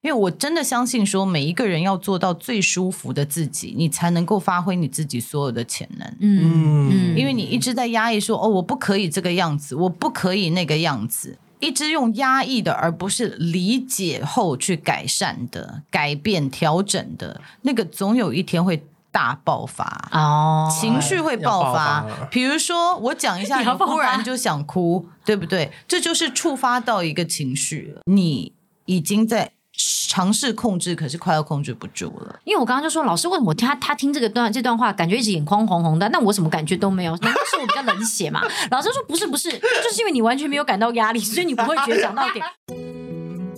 [0.00, 6.08] 因为我真的相信，说每一个人要做到最舒服的自己，你才能够发挥你自己所有的潜能。
[6.20, 18.80] 嗯嗯，因为你一直在压抑说，哦，我不可以这个样子，我不可以那个样子，一直用压抑的，而不是理解后去改善的、改变、调整的那个，总有一天会
[19.10, 22.06] 大爆发哦，情绪会爆发。
[22.30, 25.72] 比如说，我讲一下，你忽然就想哭，对不对？
[25.88, 28.52] 这就是触发到一个情绪，你
[28.84, 29.50] 已经在。
[29.78, 32.40] 尝试控制，可是快要控制不住了。
[32.44, 37.16] 因为我刚刚就说，老师为什么他他听这个段这段话，感觉一直眼眶红红的，那我什么感觉都没有？
[37.18, 38.42] 难道是我比较冷血吗？
[38.70, 42.44] 老师说不是不是，就是因为你完全没有感到压力，所以你不会觉得讲到点。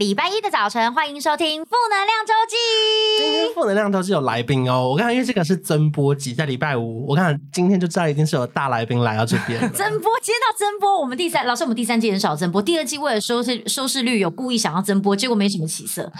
[0.00, 2.56] 礼拜一的早晨，欢迎收听《负能量周记》。
[3.22, 9.60] 今天《负能量周记》有来宾哦，我看因为这个是增播集，在礼拜五，我看今天就知道一定是有大来宾来到这边。
[9.72, 16.10] 增播，接到增播，我们第三老师，我们第三季很少增播，第二季为了收视收视率，有故意想要增播，结果没什么起色。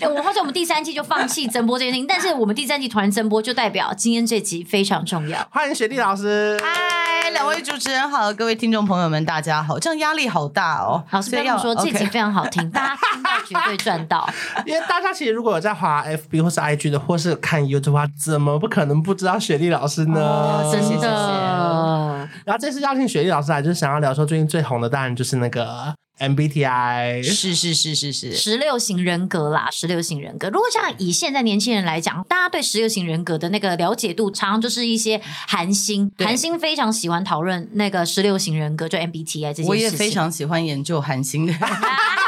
[0.00, 5.46] 但我发现我们第三季就放弃 增播这件事情，但是我们第三季突然增播，就代表今天这集非常重要。
[5.50, 9.78] 欢迎雪莉老师，嗨，两位主持人好，各位听众朋友们，大家好。
[9.78, 11.04] 这样压力好大哦。
[11.10, 14.28] 老师不要说，这集非常好听，大家听到绝对赚到。
[14.66, 20.20] 因为大家其实如果有在滑 FB 或是 IG 的，或是看 YouTube 的话，怎么不可能不知道雪莉老师呢？
[20.20, 22.28] 哦、真的。
[22.44, 25.94] 然后这次邀请雪莉老师来，就是想要聊说最近最红的，当然就是那个。
[26.18, 30.48] MBTI 是是是是是十六型人格啦，十六型人格。
[30.48, 39.68] 如果像以现在年轻人来讲，大家对十六型人格的那个了解度，常常就是一些韩星，韩星非常喜欢讨论那个十六型人格，就 MBTI 这些。
[39.68, 41.54] 我也非常喜欢研究韩星的。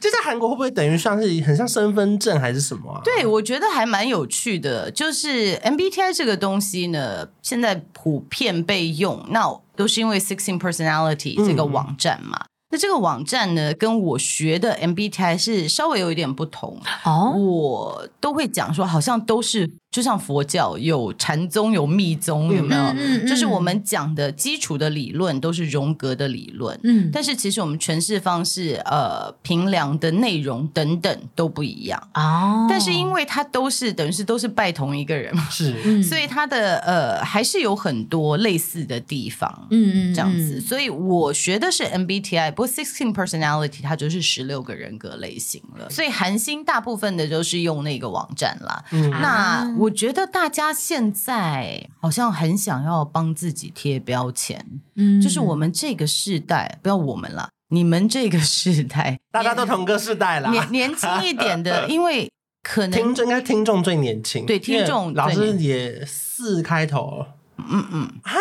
[0.00, 3.00] 就在韩国会不会等于像是很像身份证还是什么啊？
[3.04, 4.90] 对，我觉得还蛮有趣的。
[4.90, 9.42] 就是 MBTI 这个东西呢，现在普遍被用，那
[9.74, 12.38] 都是因为 Sixteen Personality 这个网站嘛。
[12.40, 16.76] 嗯那这个网站呢，跟我学的 MBTI 是稍微有一点不同。
[17.04, 19.70] 哦，我都会讲说，好像都是。
[19.90, 22.82] 就像佛教有禅宗有密宗，有没有？
[22.82, 32.66] 嗯嗯嗯、就是我们讲的基础的理论都是荣格的理论，嗯，但是其实我们诠释方式、呃，评量的内容等等都不一样哦。
[32.68, 35.72] 但是因为它都是等于是都是拜同一个人嘛，是，
[36.04, 40.60] 所以它的呃还是有很多类似的地方，嗯嗯，这样子。
[40.60, 45.88] 所以我学的是 MBTI，不过 Sixteen Personality 它就是十六个人格类型了。
[45.88, 48.84] 所以韩星大部分的都是用那个网站啦。
[48.90, 49.86] 嗯，那我。
[49.86, 54.64] 我觉得大家现在好像很想要帮自己贴标签，
[54.96, 62.30] 嗯，就是我们这个世代，不要我们了，你们这个世代，大家都同个世代了，年年轻一点的， 因为
[62.62, 67.26] 可能听众应该听众最年轻，对，听众老师也四开头，
[67.56, 68.34] 嗯嗯啊，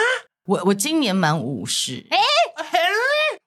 [0.45, 2.17] 我我今年满五十，哎，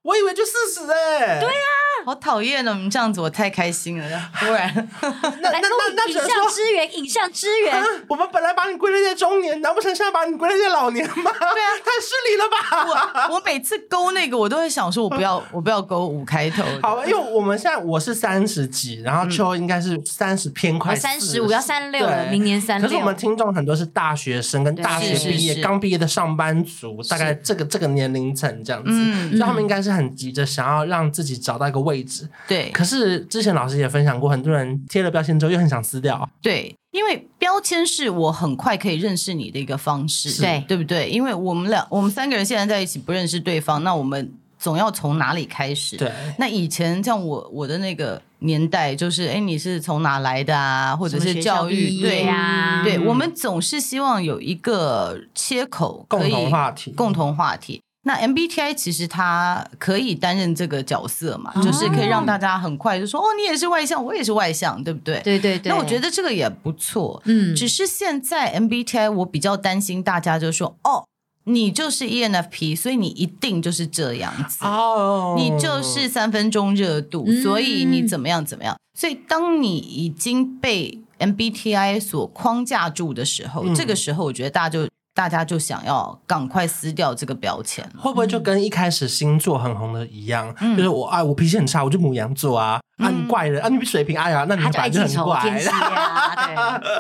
[0.03, 1.78] 我以为就四十哎，对呀。
[2.09, 2.73] 好讨厌哦！
[2.75, 4.31] 你们这样子，我太开心了。
[4.39, 7.85] 突然，那那那那，影像支援，影像支援。
[8.09, 11.15] 我们本来把你归类在中年，难不成现在把你归类在老年吗？
[11.15, 13.29] 对啊，太失礼了吧！
[13.29, 16.63] 我我每次勾那个，我都会想说，我不要， 我不要勾五开头。
[16.81, 22.89] 好吧，因为我们现在我是三十几，然后秋应该是三十偏快三十五，要三六了，明年三六。
[22.89, 28.91] 可是我们听众很多是大学生跟大学毕业、刚毕业的上班族，大概这个这个年龄层这样子，
[29.29, 32.29] 所以他们应该是很急着想要让自己找到一个位置。
[32.47, 32.71] 对。
[32.71, 36.29] 可是之前老师也分享过，很多人贴了标签之后又很想撕掉。
[36.41, 41.09] 对，因为标签是我很快可以认识你的一个方式，对，对不对？
[41.09, 45.97] 因为我们俩，我们三个人现在在一起不认识对方，那我们总要从哪里开始？
[45.97, 46.13] 对。
[46.39, 50.97] 那以前像我我的那个年代，就是哎，你是从哪来的啊？
[50.97, 52.01] 或者是教育？
[52.01, 57.83] 对呀，对，我们总是希望有一个切口，共同话题，共同话题。
[58.09, 65.21] 那 MBTI 其实它可以担任这个角色嘛，哦、就是可以让大家很快就说哦，你也是外向，我也是外向，对不对？
[65.21, 65.71] 对对对。
[65.71, 71.05] 那我觉得这个也不错，嗯，只是现在 MBTI 我比较担心大家就说哦，
[71.45, 78.75] 你就是 ENFP，所以你一定就是这样子哦，你就是三分钟热度，嗯、所以你怎么样怎么样。
[78.99, 84.89] 所以当你已经被 MBTI 所框架住的时候，嗯、这个时候我觉得大家就。
[85.19, 90.55] 大家就想要赶快撕掉这个标签，会不会就跟一开始星座很红的一样？
[90.61, 95.43] 嗯、就是我啊，我脾气很差，我就母羊座啊，嗯、啊你怪人啊，你水瓶哎呀，那你反正就很怪。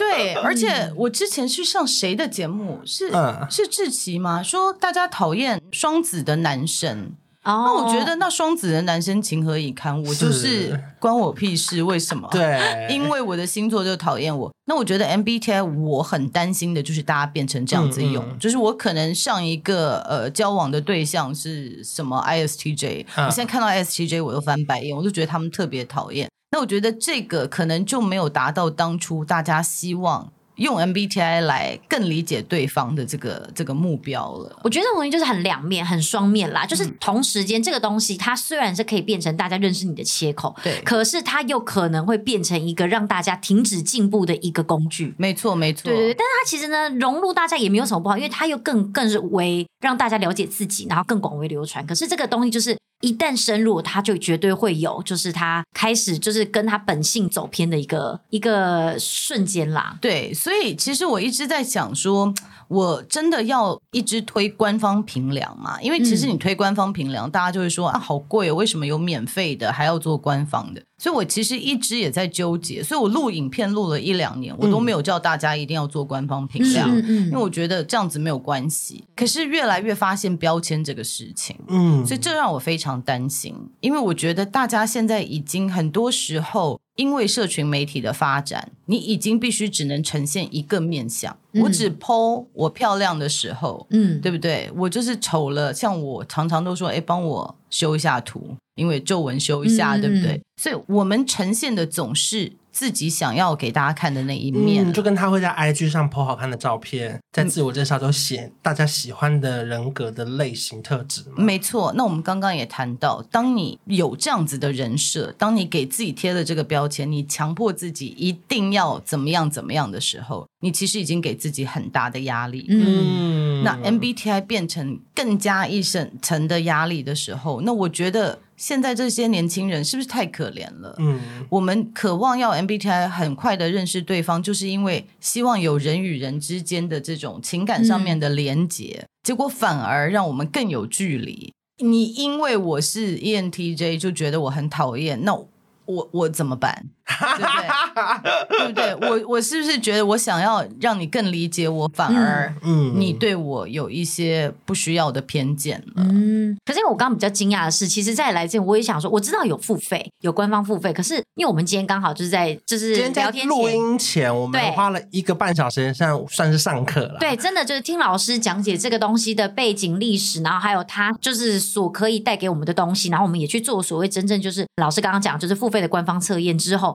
[0.01, 2.81] 对对，而且我之前去上谁的节目？
[2.85, 4.43] 是、嗯、是志奇吗？
[4.43, 7.13] 说大家讨厌双子的男生。
[7.53, 10.01] 那我觉得，那双子的男生情何以堪？
[10.05, 12.29] 我就是关我屁事，为什么？
[12.31, 14.53] 对， 因为我的星座就讨厌我。
[14.67, 26.29] 那我觉得 MBTI 我很担心的就是大家变成这样子用，嗯嗯、就是我可能上一个呃交往的对象是什么 ISTJ，、嗯、我现在看到 ISTJ 我都翻白眼，我就觉得他们特别讨厌。
[26.51, 30.31] 那我觉得这个可能就没有达到当初大家希望。
[30.59, 34.61] 用 MBTI 来更理解对方的这个这个目标了。
[34.63, 36.67] 我觉得这种东西就是很两面、很双面啦。
[36.67, 45.15] 就是同时间，这个东西它虽然是可以变成大家认识你的切口，对，可是它又可能会变成一个让大家停止进步的一个工具。
[45.17, 45.85] 没错，没错。
[45.85, 51.87] 对对对，但是它其实呢，融入大家也没有什么不好，因为它又更更是为让大家了解自己，然后更广为流传。
[51.87, 52.77] 可是这个东西就是。
[53.01, 59.97] 一旦深入，他就绝对会有，就是他开始就是跟他本性走偏的一个一个瞬间啦。
[60.01, 62.35] 对，所以其实我一直在想说，
[62.69, 65.81] 我真的要一直推官方平凉嘛？
[65.81, 70.83] 因为其实你推官方平凉，大家就会说啊，好贵哦，为什么有免费的还要做官方的？
[70.99, 79.05] 所以我其实一直也在纠结，所以我录影片录了一两年，我都没有叫大家一定要做官方评量，嗯嗯、因为我觉得这样子没有关系。
[79.15, 91.37] 可是越来越发现标签这个事情，嗯，所以这让我非常担心，因为我觉得大家现在已经很多时候因为社群媒体的发展，你已经必须只能呈现一个面相。
[91.53, 94.69] 嗯、我只 po 我漂亮的时候，嗯，对不对？
[94.75, 98.57] 我就是丑了，像我常常都说，哎，帮我修一下图。
[98.75, 100.41] 因为皱纹修一下，嗯、对不对？
[100.57, 111.25] 所以我们呈现的总是自己想要给大家看的那一面，嗯、就跟他会在 IG 上 po 好看的照片，在自我介绍都写大家喜欢的人格的类型特质。
[111.37, 122.65] 没错，那我们刚刚也谈到，当你有这样子的人设，当你给自己贴了这个标签，你强迫自己一定要怎么样怎么样的时候，你其实已经给自己很大的压力。
[122.69, 128.39] 嗯，那 MBTI 变成更加一层层的压力的时候，那我觉得。
[128.59, 130.95] 现在这些年轻人是不是太可怜了？
[130.99, 131.19] 嗯，
[131.49, 141.55] 我们渴望要 MBTI 很快的认识对方，就是因为希望有人与人之间的这种情感上面的连结，嗯、结果反而让我们更有距离。
[141.79, 146.87] 你因为我是 ENTJ 就觉得我很讨厌，那我我怎么办？
[147.09, 148.95] 对不对？
[148.95, 149.09] 对不对？
[149.09, 156.05] 我我是不是觉得我想要让你更理解我，反而嗯，你对我有一些不需要的偏见了？
[156.05, 167.17] 嗯，可是因为我刚刚比较惊讶的是，其实，在来之前我也想说，我知道有付费，有官方付费，可是因为我们今天刚好就是在就是聊天录音前，我们花了一个半小时，像算是上课了。
[167.21, 176.95] 对，真的就是听老师讲解这个东西的背景历史，然后还有他就是所可以带给我们的东西，然后我们也去做所谓真正就是老师刚刚讲，就是付费的官方测验之后。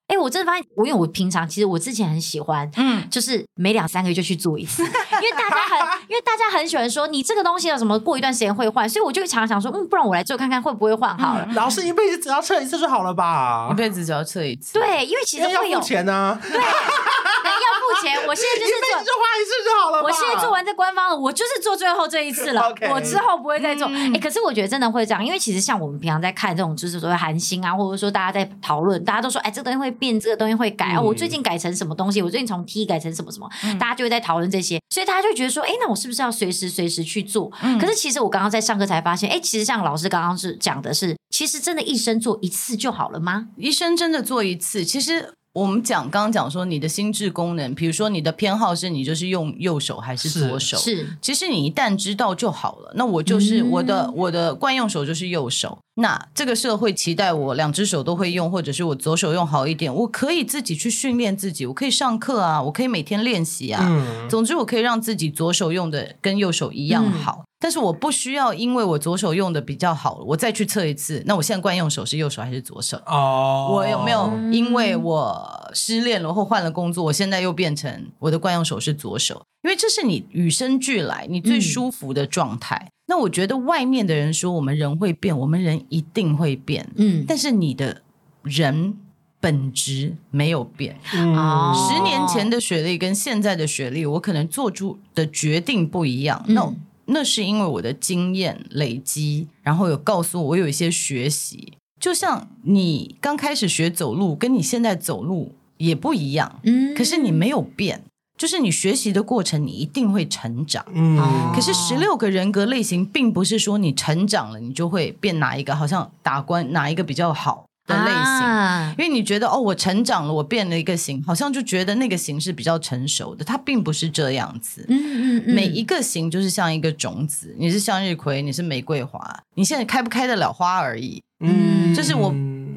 [0.11, 11.47] 哎，我真的发现，我因为我平常其实我之前很喜欢，嗯，就是每两三个月就去做一次，因为大家很，因为大家很喜欢说你这个东西有什么过一段时间会换，所以我就常常想说，嗯，不然我来做看看会不会换好了。
[11.55, 13.69] 老师一辈子只要测一次就好了吧？
[13.71, 14.73] 一辈子只要测一次。
[14.73, 16.37] 对，因为其实会有钱呢。
[16.41, 18.17] 对，要付钱。
[18.27, 20.03] 我现在就是 做，就花一次就好了。
[20.03, 23.87] 我现在做完这官方了，我就是做最后这一次了， 我之后不会再做。
[23.87, 30.87] 哎，可是我觉得真的会这样，因为其实像我们平常在看这种就是所谓韩星啊，或者说大家在讨论，大家都说，哎，这个东西会变，这个东西会改。
[30.87, 30.99] 啊！
[30.99, 32.23] 我最近改成什么东西？
[32.23, 33.47] 我最近从 T 改成什么什么？
[33.63, 37.51] 嗯、大家就会在讨论这些，所以大家就觉得说，哎，那我是不是要随时随时去做？
[37.61, 43.49] 嗯、可是其实我刚刚在上课才发现，哎，其实像老师刚刚是讲的是，其实真的一生做一次就好了吗？
[43.57, 45.35] 一生真的做一次，其实。
[45.53, 50.77] 我们讲刚刚讲说你的心智功能，比如说你的偏好是你就是用右手还是左手？
[50.77, 52.93] 是，是其实你一旦知道就好了。
[52.95, 55.77] 那我就是我的、嗯、我的惯用手就是右手。
[55.95, 63.85] 那这个社会期待我两只手都会用，或者是我左手用好一点，我可以自己去训练自己，我可以上课啊，我可以每天练习啊。
[63.85, 67.41] 嗯、总之我可以让自己左手用的跟右手一样好。
[67.41, 71.21] 嗯但是我不需要因为我左手用的比较好，我再去测一次。
[71.27, 72.97] 那我现在惯用手是右手还是左手？
[73.05, 79.43] 哦，我有没有因为我失恋了或换了工作，我现在又变成我的惯用手是左手？
[79.61, 82.75] 因为这是你与生俱来你最舒服的状态。
[82.83, 86.89] 嗯、那我觉得外面的人说我们人会变，我们人一定会变。
[86.95, 88.01] 嗯，但是你的
[88.41, 88.97] 人
[89.39, 90.99] 本质没有变。
[91.13, 91.35] 嗯，
[91.75, 96.43] 十年前的学历跟现在的学历，我可能做出的决定不一样。
[96.47, 101.73] 那、嗯那是因为我的经验累积，然后有告诉我，我有一些学习。
[101.99, 108.03] 就像你刚开始学走路，跟你现在走路也不一样，嗯，可是你没有变，
[108.37, 111.19] 就是你学习的过程，你一定会成长，嗯。
[111.53, 117.65] 可是十六个人格类型，并不是说你成长了，你就会变哪一个，好像打关哪一个比较好。
[117.91, 124.85] 的类型，啊、因为你觉得哦，我成长了，我变了一个型，好像就觉得那个型是比较成熟的，它并不是这样子。
[124.89, 131.21] 嗯嗯嗯，每一个型就是像一个种子，你是向日葵，你是玫瑰花，你现在开不开得了花而已。
[131.39, 132.33] 嗯，就是我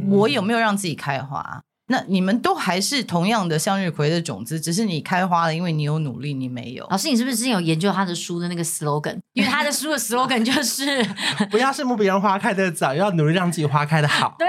[0.09, 1.63] 我有没有让自己开花？
[1.89, 6.87] 那你们都还是同样的向日葵的种子，只是你开花了，因为你有努力，你没有。
[6.91, 9.19] 老师，你是不是之前有研究他的书的那个 slogan？
[9.35, 11.05] 因为他的书的 slogan 就是
[11.51, 14.35] 不要羡慕别人花开的早，要努力让自己花开的好。
[14.39, 14.49] 对，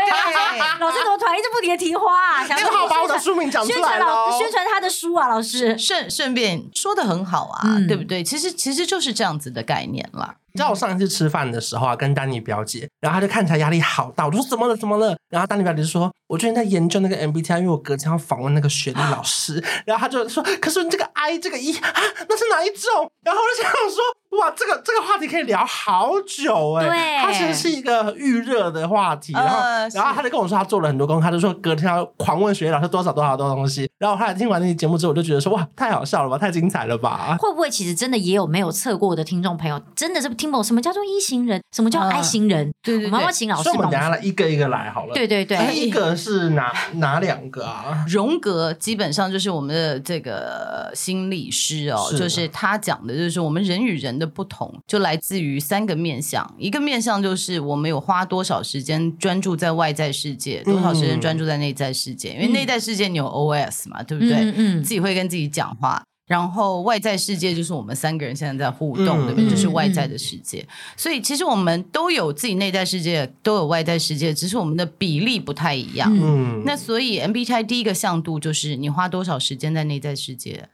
[0.80, 2.48] 老师怎么突然一直不停的提花啊？
[2.48, 8.24] 想正好把我的书名讲出来了，宣传他的书啊，老师顺顺便说的很好啊，嗯、对不对？
[8.24, 10.36] 其实其实就是这样子的概念了。
[10.56, 15.14] 你知道我上一次吃饭的时候啊，跟丹尼表姐，然后她就看起来压力好大，我说怎么了怎么了？
[15.30, 21.92] 然后丹尼表姐就说，我最近在研究那个 MBTI，因为我隔天要访问那个学历老师，然后她就说，可是你这个 I 这个 E 啊，
[22.30, 23.12] 那是哪一种？
[23.22, 24.00] 然后我就想说。
[24.32, 26.86] 哇，这个这个话题可以聊好久哎！
[26.86, 33.90] 对，它其实是一个预热的话题，然后、呃、然后他就跟我说他做了很多功课，他就说隔天要狂问学姐老师多少多少多少东西。
[33.98, 37.38] 然后后来听完那期节目之后，我就觉得说哇，太好笑了吧，太精彩了吧！
[37.40, 42.74] 会不会其实真的也有没有测过的听众朋友，真的是听不懂什么叫做一型人，什么叫 I 型人？
[42.84, 45.14] 对对对，妈妈请老师，所以我们等下来一个一个来好了。
[45.14, 48.04] 对对对，第一个是哪哪两个啊？
[48.10, 55.06] 荣格基本上就是我们的这个心理师哦，是就是他讲的就是我们人与人的不同就。
[55.06, 62.32] 来自于三个面向，一个面向就是我们有花多少时间专注在外在世界，多少时间专注在内在世界。
[62.32, 64.34] 嗯、因为内在世界你有 OS 嘛，对不对？
[64.34, 69.50] 嗯，嗯，自己会跟自己讲话，然后外在世界就是我们三个人现在在互动，嗯、对不对？
[69.52, 70.66] 就是外在的世界。
[70.68, 76.12] 嗯、所以其实我们都有自己内在世界，都有外在世界，只是我们的比例不太一样。
[76.20, 80.68] 嗯，那所以 MBTI 第一个向度就是你花多少时间在内在世界，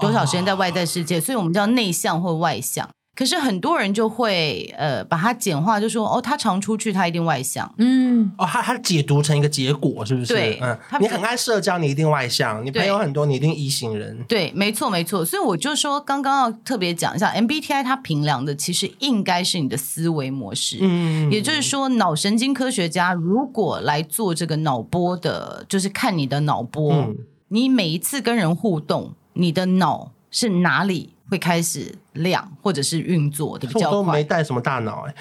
[0.00, 2.88] 多少时间在外在世界，哦、所以我们叫内向或外向。
[3.16, 7.72] 可是很多人就会呃把它简化，就说哦，他常出去，他一定外向。
[7.78, 10.34] 嗯，哦，他他解读成一个结果，是不是？
[10.34, 14.24] 对，嗯，你很爱社交，你一定外向；你朋友很多，你一定 E 型人。
[14.26, 15.24] 对，没错，没错。
[15.24, 20.78] 所以我就说，刚刚要特别讲一下 MBTI，它评量的其实应该是你的思维模式。
[20.80, 27.16] 嗯，也就是说，脑神经科学家如果来做这个脑波的，就是看你的脑波，嗯，
[27.46, 31.10] 你每一次跟人互动，你的脑是哪里？
[31.30, 33.98] 会开始亮，或者是运作的比较快。
[33.98, 35.14] 我都没带什么大脑哎、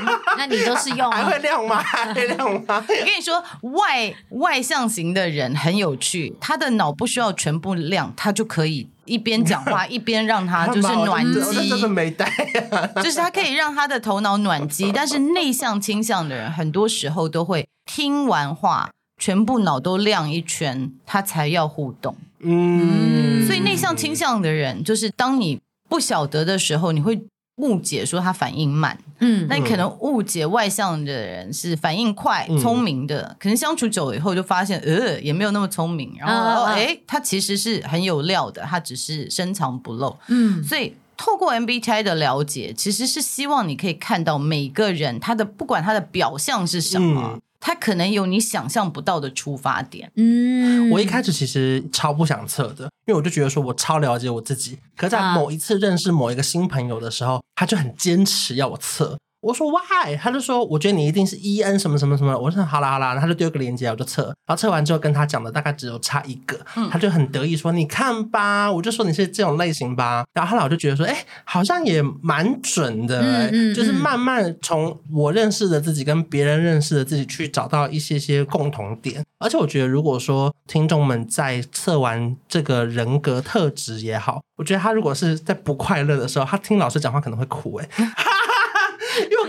[0.00, 1.76] 嗯， 那你都是用 还会亮吗？
[1.80, 2.84] 还会亮吗？
[2.88, 3.42] 我跟你说，
[3.78, 11.68] 外外向型的人很有趣，他的脑不需要全部亮，他就可以一边讲话一边让他就是暖机。
[11.68, 12.26] 真的没带、
[12.72, 14.90] 啊，就是他可以让他的头脑暖机。
[14.92, 22.16] 但是内向倾向的人，很多时候都会听完话，全部脑都亮一圈，他才要互动。
[22.42, 27.20] 嗯，所以内向倾向的人，就是当你不晓得的时候，你会
[27.56, 28.98] 误解说他反应慢。
[29.18, 36.14] 嗯，那你可能误解外向的人是反应快、聪明的，嗯、可能相处久了以后就发现，呃，也没有那么聪明。
[36.18, 40.16] 然后，哎、嗯，他其实是很有料的，他只是深藏不露。
[40.28, 47.32] 嗯，所以透过 MBTI 的了解，其实是希望你可以看到每个人他的不管他的表象是什么。
[47.34, 50.10] 嗯他可能有你想象不到的出发点。
[50.16, 54.78] 嗯，我一开始其实超不想测的，因为我就觉得说我超了解我自己。
[54.96, 59.18] 可在某一次认识某一个新朋友的时候，他就很坚持要我测。
[59.40, 60.16] 我说 Why？
[60.16, 62.36] 他就说我觉得你一定是 E N 什么什么什么。
[62.36, 64.24] 我说好啦好啦，他就丢个链接，我就测。
[64.46, 70.24] 然后测完之后跟他讲的大概只有差一个，嗯、他就很得意说你看吧，我就说你是这种类型吧。
[70.34, 79.24] 然后后来我就觉得说，哎、欸，好像也蛮准的、欸，嗯嗯、就是慢慢从我认识的自己跟别人认识的自己去找到一些些共同点。
[79.38, 88.24] 而且我觉得，如果说听众们在测完这个人格特质也好，我觉得他如果是在不快乐的时候，他听老师讲话可能会哭、欸，哎。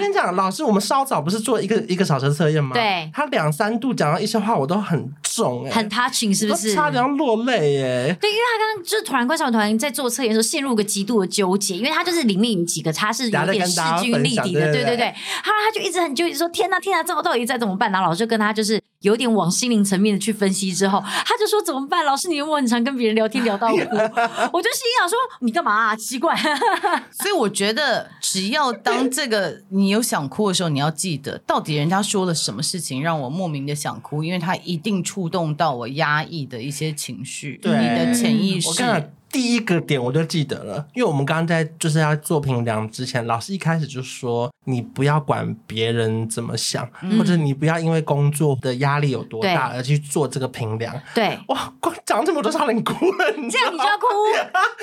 [0.01, 2.73] 跟你讲，老师，我们稍早不是做一个一个小时测验吗？
[2.73, 6.73] 对，他两三度讲到一些话，我都很重哎、欸，很 touching 是不是？
[6.73, 8.17] 差点要落泪耶。
[8.19, 15.07] 对，因为他刚刚就是突然观察团在做测验的时候陷入个极度的纠结，因为他就是里面几个他是有点势均力敌的，对对对。
[15.07, 18.81] 后来他就一直很纠结说：“天哪，天哪，这我到底在怎么办？”然后老师就跟他就是。
[19.01, 22.05] 有点往心灵层面的去分析之后，他就说怎么办？
[22.05, 23.75] 老师，你有没有很常跟别人聊天聊到哭？
[24.53, 25.95] 我就心想说你干嘛啊？
[25.95, 26.35] 奇怪。
[27.11, 39.11] 所以我觉得，只要当这个你有想哭的时候，你要记得到底人家说了什么事情让我莫名的想哭，因为他一定触动到我压抑的一些情绪，对你的潜意识。
[39.31, 50.93] 第一个点我就记得了，因为我们刚刚在就是要做评量之前，老师一开始就说你不要管别人怎么想，嗯、或者你不要因为工作的压力有多大而去做这个评量。
[51.15, 54.05] 对，哇，光讲这么多差点哭了，你这样你就要哭，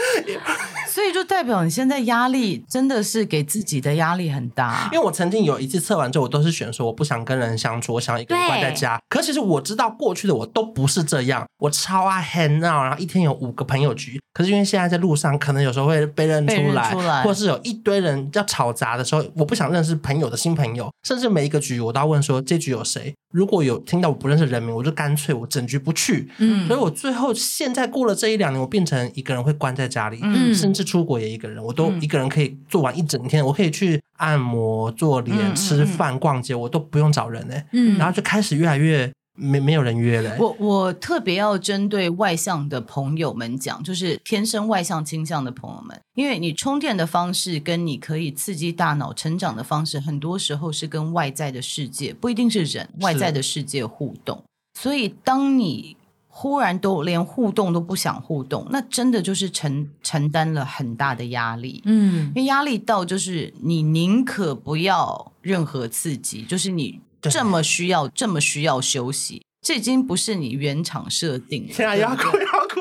[0.88, 4.88] 所以就代表你现在压力真的是给自己的压力很大。
[4.92, 9.00] 因为我曾经有一次测完之后，我都是选说我不想跟人相处，我想一个人关在家。
[9.08, 14.20] 可其实我知道过去的我都不是这样，我超爱 hang out，然后一天有五个朋友局。
[14.32, 23.14] 可是因为现在在路上，可能有时候会被认出来，出来或者是有一堆人要吵杂的时候，我不想认识朋友的新朋友，甚至每一个局我都要问说这局有谁？
[23.32, 26.28] 如果有听到我不认识人名，我就干脆我整局不去。
[26.38, 39.10] 嗯，所以我最后现在过了这一两年，我变成一个人会关在家里，嗯，甚至出国也一个人，我都一个人可以做完一整天，我可以去按摩、做脸、嗯、吃饭、逛街，我都不用找人哎，嗯，然后就开始越来越。
[39.38, 40.36] 没没有人约了。
[40.38, 54.42] 我我特别要针对外向的朋友们讲，就是天生外向倾向的朋友们，因为你充电的方式跟你可以刺激大脑成长的方式，很多时候是跟外在的世界，不一定是人，外在的世界互动。
[54.78, 61.80] 所以当你忽然都连互动都不想互动，那真的就是承承担了很大的压力。
[61.84, 67.00] 嗯，因为压力到就是你宁可不要任何刺激，就是你。
[67.22, 71.66] 这么需要，这么需要休息，这已经不是你原厂设定。
[71.66, 72.80] 天啊，要哭要哭！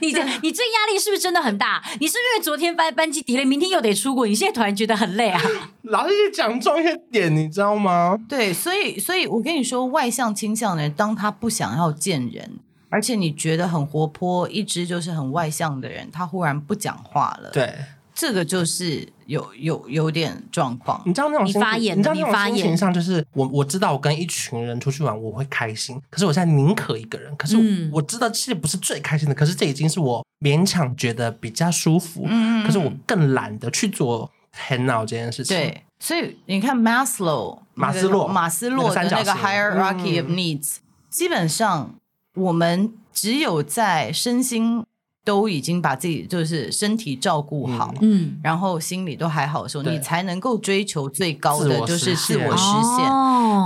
[0.00, 1.84] 你这 你这压力是不是真的很大？
[2.00, 5.40] 你是因为昨天班班机 delay，明天又得出国，你现在突然觉得很累啊？
[5.82, 8.18] 老师讲重一点，你知道吗？
[8.26, 17.50] 对，所以所以我跟你说，外向倾向的人，当他不想要见人，而且你觉得很活泼，一直就是很外向的人，他忽然不讲话了。
[17.50, 17.74] 对。
[18.16, 27.34] 这个就是有有有点状况，你知道那种你发言，你知道那种心情上，就是我我知道我跟一群人出去玩我会开心，可是我现在宁可一个人。
[27.36, 27.56] 可是
[27.92, 32.24] 我知道其实不是最开心的，可是这已经是我勉强觉得比较舒服。
[32.26, 34.30] 嗯，可是我更懒得去做
[34.68, 35.56] hang out 这件事情。
[35.56, 40.76] 对，所以你看 Maslow 马斯洛马斯洛的那个 hierarchy of needs，
[41.08, 41.94] 基本上
[42.34, 44.84] 我们只有在身心。
[45.24, 53.06] 都已经把自己就是身体照顾好，嗯，然后心里都还好的时候，你才能够追求最高的就是自我实现。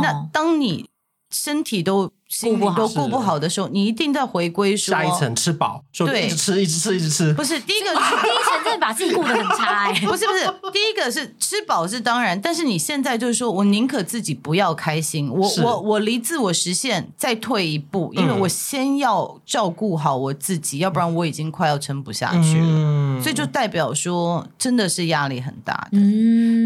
[0.01, 0.89] 那当你
[1.31, 7.33] 身体都心里都顾不好的时候，你一定在回归说下一层吃饱，对，一直吃，一直吃，一直吃。
[7.35, 9.93] 不是第一个， 第一层真的把自己顾得很差哎。
[10.07, 23.23] 不是不是，第一个是吃饱是当然，但是你现在就是说我宁可自己不要开心，我我我离自我实现再退一步，因为我先要照顾好我自己，要不然我已经快要撑不下去了。
[23.23, 25.99] 所以就代表说真的是压力很大的，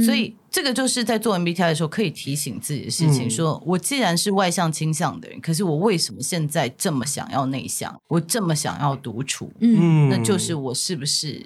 [0.05, 0.37] 所以。
[0.53, 7.99] 这个就是在做 MBTI 的时候可以提醒自己的事情，说我既然是外向倾向的人，可是我为什么现在这么想要内向？
[8.09, 11.45] 我这么想要独处，嗯，那就是我是不是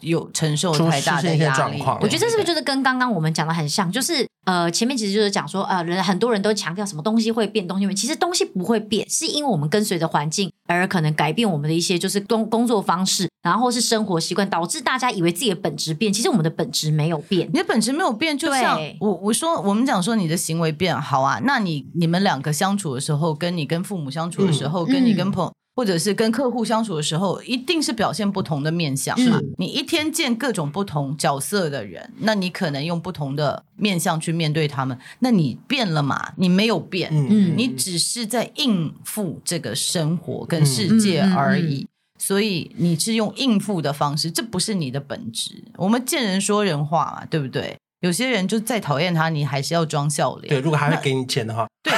[0.00, 1.80] 有承受太大的压力？
[2.00, 3.90] 我觉得这是不是就是跟刚刚我们讲的很像？
[3.92, 13.28] 就是呃，前面其实就是讲说，呃，人很多人都强调什么东西会变，东西会，其实东西不会变，是因为我们跟随着环境而可能改变我们的一些就是工工作方式。
[13.42, 17.48] 然后是生活习惯导致大家以为自己的本质变，其实我们的本质没有变。
[17.50, 29.40] 你的本质没有变，就像我我说我们讲说你的行为变好啊，那你你们两个相处的时候，跟你跟父母相处的时候，嗯、跟你跟朋或者是跟客户相处的时候，一定是表现不同的面相嘛。
[29.56, 34.98] 你一天见各种不同角色的人，那你可能用不同的面相去面对他们。
[35.20, 36.32] 那你变了嘛？
[36.36, 41.76] 你没有变，嗯，你只是在应付这个生活跟世界而已。
[41.76, 41.88] 嗯嗯嗯
[42.18, 45.64] 所以你是用应付的方式，这不是你的本质。
[45.78, 47.74] 我们见人说人话嘛，对不对？
[48.00, 50.50] 有些人就再讨厌他，你还是要装笑脸。
[50.50, 51.94] 对，如果还会给你钱的话，对。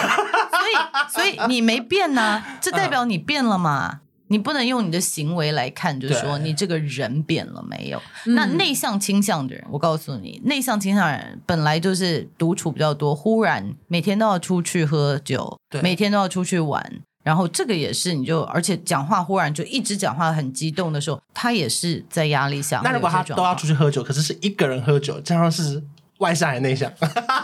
[1.08, 4.00] 所以，你没变呢、啊， 这代表你变了嘛？
[4.28, 8.00] 你不能用你的行为来看，就是说你这个人变了没有？
[8.24, 17.02] 那内向倾向的人，我告诉你，内向倾向的人本来就是独处比较多，忽然每天都要出去喝酒，每天都要出去玩。
[17.22, 22.80] 然后这个也是，你就而且讲话忽然就一直讲话很激动的时候，他也是在压力下。
[22.82, 25.80] 那如果他都要出去喝酒，可是是一个人喝酒，这样是
[26.18, 26.90] 外向还是内向？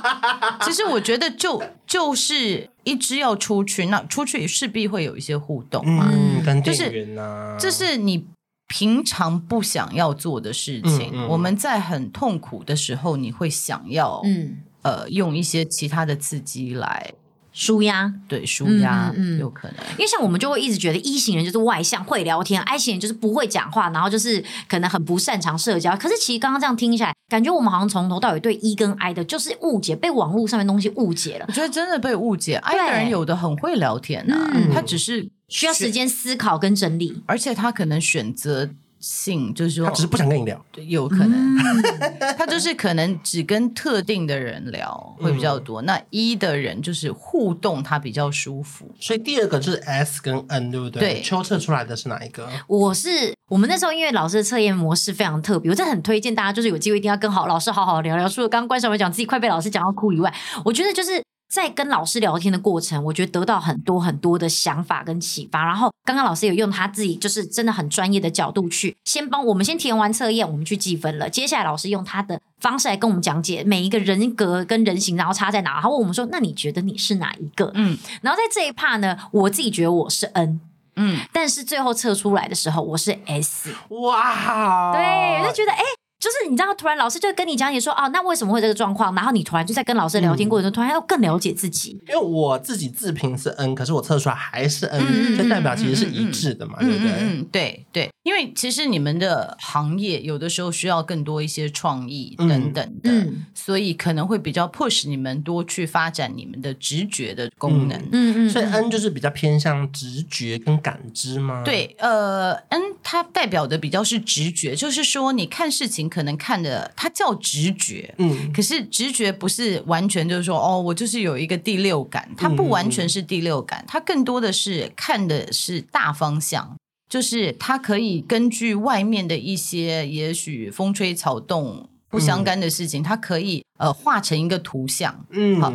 [0.62, 8.27] 其实我觉得就就是一直要出去，那出去势必会有一些互动嘛，嗯，跟就是店员啊，这是你
[8.66, 11.11] 平常不想要做的事情。
[11.12, 11.29] 嗯嗯。
[11.29, 17.12] 我们在很痛苦的时候，你会想要，嗯，呃，用一些其他的刺激来
[17.61, 18.12] 舒压。
[18.29, 19.77] 对舒压，嗯有可能。
[19.92, 25.97] 因为像我们就会一直觉得一型人就是外向会聊天，I 型人就是不会讲话，然后就是可能很不擅长社交。
[25.97, 37.25] 可是其实刚刚这样听起来，感觉我们好像从头到尾对 E 跟 I 的就是误解，被网络上面东西误解了我，觉得真的被误解，I 的人有的很会聊天呐、嗯他只是需要时间思考跟整理。
[37.27, 40.65] 而且他可能选择性就是说他只是不想跟你聊。
[40.73, 41.83] 对有可能，嗯
[42.37, 45.83] 他就是可能只跟特定的人聊会比较多。
[45.83, 48.91] 那一的人就是互动，他比较舒服。
[49.01, 51.01] 所以第二个就是 S 跟 N，对不对？
[51.01, 52.49] 对秋测出来的是哪一个？
[52.67, 58.29] 我是我们那时候因为老师的测验模式非常特别，我真的很推荐大家，就是有机会一定要跟好老师好好聊聊。
[58.29, 60.33] 除了刚刚关韶文讲自己快被老师讲到哭以外，
[60.65, 61.23] 我觉得就是。
[61.49, 65.65] 在跟老师聊天的过程，我觉得得到很多很多的想法跟启发。
[65.65, 71.31] 然后刚刚老师有用他自己就是真的很专业的角度去先帮我们先填完测验，我们去计分了。
[71.31, 75.73] 接下来老师用他的方式来跟我们讲解每一个人格跟人形，然后差在哪。
[75.75, 80.61] 然后问我们说：“那你觉得你是哪一个？”嗯然后在这一 part 呢，我自己觉得我是 N，
[80.97, 83.75] 嗯，但是最后测出来的时候我是 S。
[83.89, 85.79] 哇，对，我就觉得哎。
[85.79, 85.85] 诶
[86.18, 89.14] 就是你知道，突然老师就跟你讲解说，哦，那为什么会这个状况？
[89.14, 91.90] 然后你突然就在跟老师聊天过程中，突然要更了解自己。
[92.09, 97.44] 因为我自己自评是 N，可是我测出来还是 N，、嗯就代表其实是一致的嘛，嗯对不对？
[97.52, 107.96] 对对，因为其实你们的行业有的时候需要更多一些创意等等的，嗯所以可能会比较 push 你们多去发展你们的直觉的功能。
[108.11, 126.77] 嗯嗯，所以 N 就是比较偏向直觉跟感知吗？，对，呃，N 它代表的比较是直觉，就是说你看事情可能看的它叫直觉，嗯，可是直觉不是完全就是说哦，我就是有一个第六感，它不完全是第六感，它更多的是看的是大方向，
[127.09, 135.73] 就是它可以根据外面的一些也许风吹草动不相干的事情，它可以呃画成一个图像，嗯，好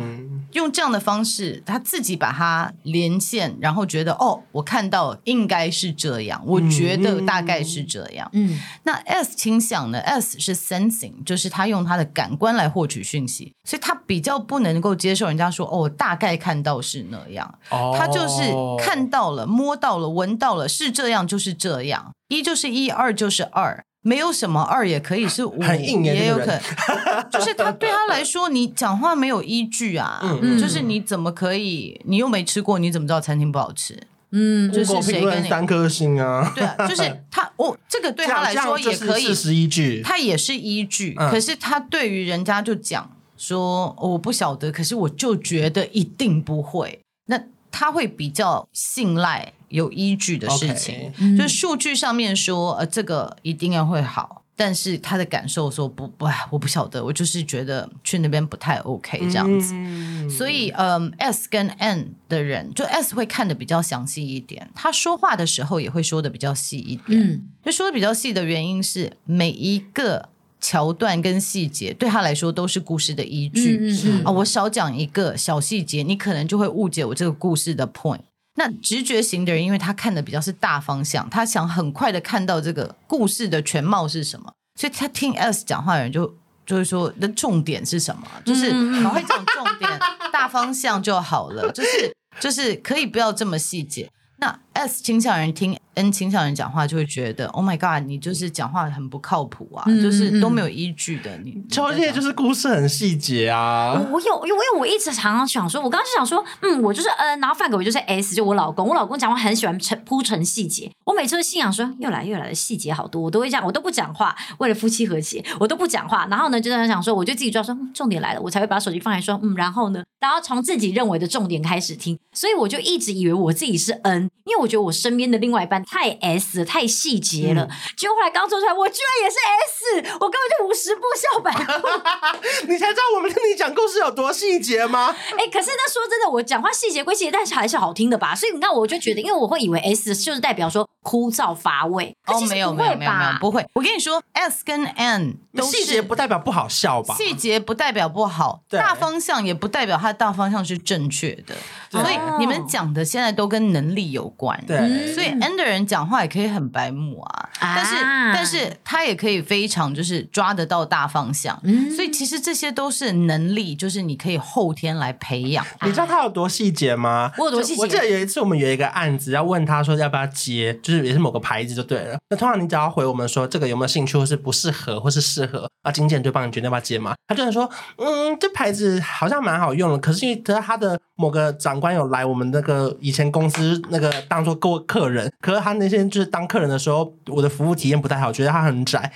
[0.52, 8.28] 用这样的方式，他自己把它连线，然后觉得哦，我看到应该是这样，我觉得大概是这样。
[8.32, 23.84] 嗯那 S 倾向呢？S 是 sensing，就是他用他的感官来获取讯息，所以他比较不能够接受人家说哦，我大概看到是那样，哦他就是看到了、摸到了、闻到了，是这样就是这样，一就是一，二就是二。
[24.06, 26.60] 没有什么二也可以是五，很硬也有可能，
[27.32, 33.98] 就是他对他来说，你讲话没有依据啊，嗯就是你怎么可以，你又没吃过，你怎么知道餐厅不好吃？
[34.30, 36.52] 嗯，就是谁跟你三颗星啊？
[36.54, 40.02] 对啊，就是他哦，这个对他来说也可以事实依据。
[40.02, 47.40] 他也是依据，嗯可是他对于人家就讲说、哦我不晓得，可是我就觉得一定不会，那
[47.70, 59.74] 他会比较信赖有依据的事情就是数据上面说呃这个一定要会好，但是他的感受说不不，哎 我不晓得，我就是觉得去那边不太 OK 这样子。
[59.74, 67.20] 嗯所以，嗯，S 跟 N 的人，就 S 会看的比较详细一点，他说话的时候也会说的比较细一点。
[67.20, 70.28] 嗯就说的比较细的原因是，每一个
[70.60, 73.76] 桥段跟细节对他来说都是故事的依据。
[73.80, 78.20] 嗯嗯啊，我少讲一个小细节，你可能就会误解我这个故事的 point。
[78.56, 86.26] 那直觉型的人，因为他看的比较是大方向，他想很快的看到这个故事的全貌是什么，所以他听 S 讲话的人就
[86.64, 88.26] 就会说，那重点是什么？
[88.44, 89.90] 就是很会讲重点，
[90.32, 94.10] 大方向就好了，就是就是可以不要这么细节。
[94.36, 101.38] 那 S 倾向人听 N 倾向人讲话，就会觉得 Oh my God，你就是讲话很不靠谱啊，嗯就是都没有依据的。
[101.38, 103.92] 你秋叶就是故事很细节啊。
[104.10, 131.88] 我有，因为我一直常常想说，我刚刚就想说，嗯，我就是 N，然后范狗我就是 S，就我老公，我老公讲话很喜欢陈铺陈细节，我每次都心想说，又来又来的细节好多，我都会这样，我都不讲话，为了夫妻和谐，我都不讲话，然后呢，就是很想说，我就自己知道说、嗯，重点来了，我才会把手机放下说，嗯，然后呢，然后从自己认为的重点开始听，所以我就一直以为我自己是 N，因为我觉得我身边的另外一半太 S 了，太细节了，结果后来刚做出来，我居然也是 S，我根本就五十步笑百步。
[132.68, 135.14] 你才知道我们跟你讲故事有多细节吗？
[135.38, 138.34] 哎、可是那说真的，我讲话细节归细节，但是还是好听的吧？
[138.34, 142.16] 所以你看，我就觉得，因为我会以为 S 就是代表说枯燥乏味。
[142.26, 143.64] 哦，没有没有没有没有不会。
[143.74, 147.14] 我跟你说，S 跟 N 都是细节不代表不好笑吧？
[147.14, 151.54] 细节不代表不好，大方向也不代表它的大方向是正确的。
[151.90, 154.60] 所以你们讲的现在都跟能力有关。
[154.66, 161.58] 对嗯所以 N 的人讲话也可以很白目啊，啊但是但但是他也可以非常就是抓得到大方向。
[161.64, 165.64] 嗯，所以其实这些都是能力，就是你可以后天来培养。
[165.82, 167.30] 你知道他有多细节吗？
[167.38, 167.80] 我有多细节？
[167.80, 172.16] 我记得有一次我们有一个案子要问他说要不要接，就是是也是某个牌子就对了。
[172.30, 177.14] 那通常你只要回我们说这个有没有兴趣，或是不适合，或是适合，啊，经纪人就帮你决定要不要接嘛。
[177.26, 189.12] 他就能说，嗯，这牌子好像蛮好用的，可是因为他的某个长官有来我们那个以前公司那个当做过客人，可是他那天就是当客人的时候，我的服务体验不太好，觉得他很窄。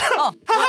[0.00, 0.64] 他他他跟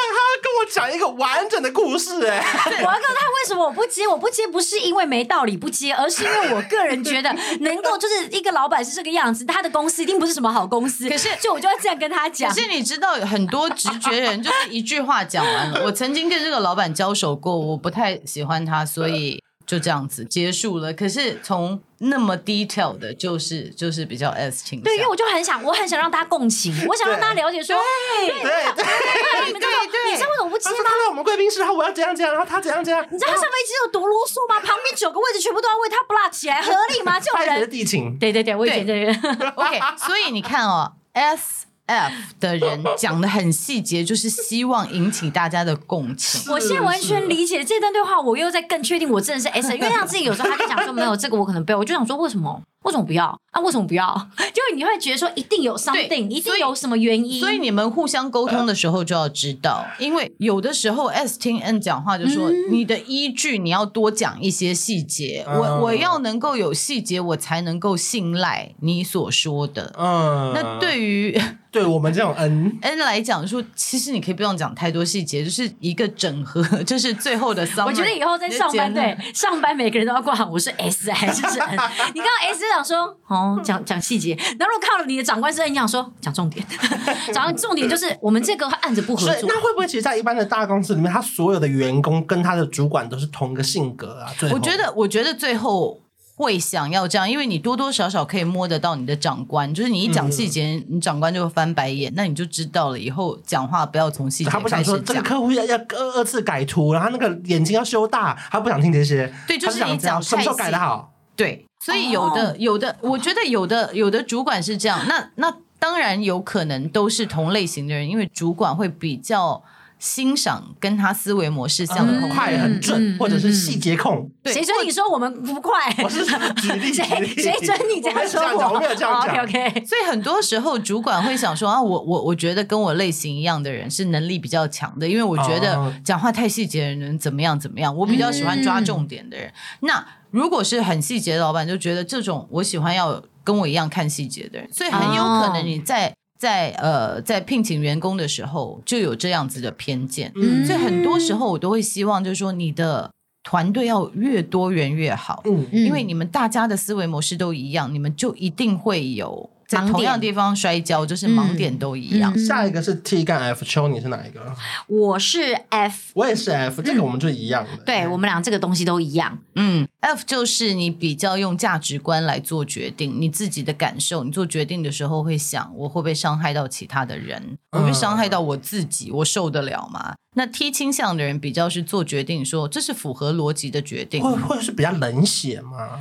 [0.59, 2.43] 我讲一个完整的故事，欸，哎，
[2.83, 11.07] 我要告诉他为什么我不接，我不接不是因为没道理不接，而是因为我个人觉得能够就是一个老板是这个样子，他的公司一定不是什么好公司。
[11.09, 12.51] 可是就我就要这样跟他讲。
[12.53, 15.83] 可是你知道，很多直觉人就是一句话讲完了。
[15.85, 19.41] 我曾经跟这个老板交手过，我不太喜欢他，所以。
[19.69, 20.91] 就这样子结束了。
[20.91, 24.83] 可是从那么 detail 的，就是就是比较 S 倾向。
[24.83, 27.77] 对，因为我就很想，我很想让大家共情，我想让大家了解说，
[28.17, 29.73] 对对对，你们知道
[30.09, 30.75] 你知道为什么不接吗？
[30.83, 33.05] 他来我们贵宾室，然后我要怎样这样，然后他怎样这样？
[33.11, 34.59] 你知道他上飞机有多啰嗦吗？
[34.59, 37.19] 旁边九个位置全部都要为他 block 起来，合理吗？
[37.19, 39.11] 这种人地勤，对对对，我以前这个。
[39.51, 41.68] OK，所以你看哦，S。
[41.89, 46.49] F 的人讲的很细节，就是希望引起大家的共情。
[46.53, 52.61] 我现在完全理解这段对话，我又在更确定我真的是 S，因为像自己有时候他就讲说没有这个，我可能背，我就想说为什么？
[52.83, 53.39] 为什么不要？
[53.51, 54.05] 啊，为什么不要？
[54.53, 57.39] 就是你会觉得说一定有 something，一定有什么原因。
[57.39, 65.45] 所以你们互相沟通的时候就要知道，因为有的时候 S 听 N 讲话，就说你的依据你要多讲一些细节。
[65.47, 69.93] 我我要能够有细节，我才能够信赖你所说的。
[69.97, 71.39] 嗯，那对于
[71.71, 77.67] 对我们这种 N N 来讲说，其实你可以不用讲太多细节，就是一个整合， 就是最后的。
[77.85, 81.71] 我觉得以后在上班对上班，每个人都要挂我是 S 还是 N。
[82.13, 82.68] 你刚刚 S。
[82.69, 86.65] 想说哦，讲讲细节，然后如果靠了你的长官身，你想说讲重点，
[87.33, 89.49] 讲重点就是我们这个案子不合作。
[89.49, 94.31] 那会不会其实，在一般的大公司里面，他所有的员工跟他的主管都是同一个性格啊？
[94.51, 95.99] 我觉得，我觉得最后
[96.35, 102.99] 会想要这样，因为你多多少少可以摸得到你的长官，就是你一讲细节，嗯、你长官就会翻白眼，那你就知道了。
[102.99, 104.49] 以后讲话不要从细节。
[104.49, 109.31] 他不想说这个客户要要二二次改图，然后那个眼睛要修大，他不想听这些。
[109.47, 111.11] 对，就是你讲什么时候改的好？
[111.39, 111.65] 对。
[111.79, 112.59] 所以有的、oh.
[112.59, 119.63] 有的，我觉得有的有的主管是这样，那那当然有可能都是同类型的人，因为主管会比较
[119.97, 124.29] 欣赏跟他思维模式相同、快很准，嗯、或者是细节控。
[124.43, 125.71] 谁准你说我们不快？
[126.03, 127.03] 我是举例， 谁
[127.37, 128.73] 谁准你这样说我？
[128.73, 129.37] 我没有这样讲。
[129.39, 129.85] Oh, OK OK。
[129.85, 139.47] 所以很多时候主管会想说啊，我我我觉得跟我类型一样的人是能力比较强的，因为我觉得讲话太细节的人怎么样怎么样，我比较喜欢抓重点的人。
[139.47, 139.53] 嗯、
[139.87, 150.31] 那如果是很细节的老板，就觉得这种我喜欢要跟我一样看细节的人，所以很有可能你在在呃在聘请员工的时候就有这样子的偏见。
[150.35, 153.11] 嗯，所以很多时候我都会希望，就是说你的
[153.43, 155.41] 团队要越多元越好。
[155.45, 159.49] 嗯，因为你们大家的思维模式都一样，你们就一定会有。
[159.69, 162.35] 在同样的地方摔跤，就是盲点都一样。
[162.39, 164.51] 下一个是 T 杠 F，秋你是哪一个？
[164.87, 167.83] 我是 F，我也是 F，这个我们就一样的。
[167.83, 169.37] 对，我们俩这个东西都一样。
[169.53, 177.59] 嗯，F 就是你比较用价值观来做决定，你自己的感受，你做决定的时候会想，我会不会伤害到其他的人？
[177.69, 179.11] 会不会伤害到我自己？
[179.11, 180.15] 我受得了吗？
[180.35, 185.99] 那 T 倾向的人比较是做决定，说这是符合逻辑的决定，会会是比较冷血吗？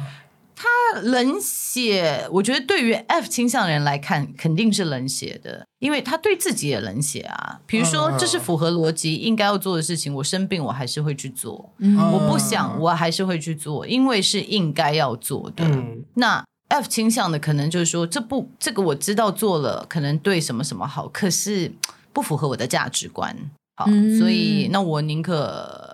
[0.61, 7.61] 他冷血，我觉得对于 F 倾向的人来看，肯定是冷血的，因为他对自己也冷血啊。
[7.65, 15.65] 比如说，这是符合逻辑应该要做的事情，我生病我还是会去做，嗯、我不想我还是会去做，因为是应该要做的。
[15.65, 21.71] 嗯、那 F 倾向的可能就是说，这不这个我知道做了可能对什么什么好，可是
[22.13, 23.37] 不符合我的价值观。
[23.77, 25.88] 好，嗯、所以那我宁可。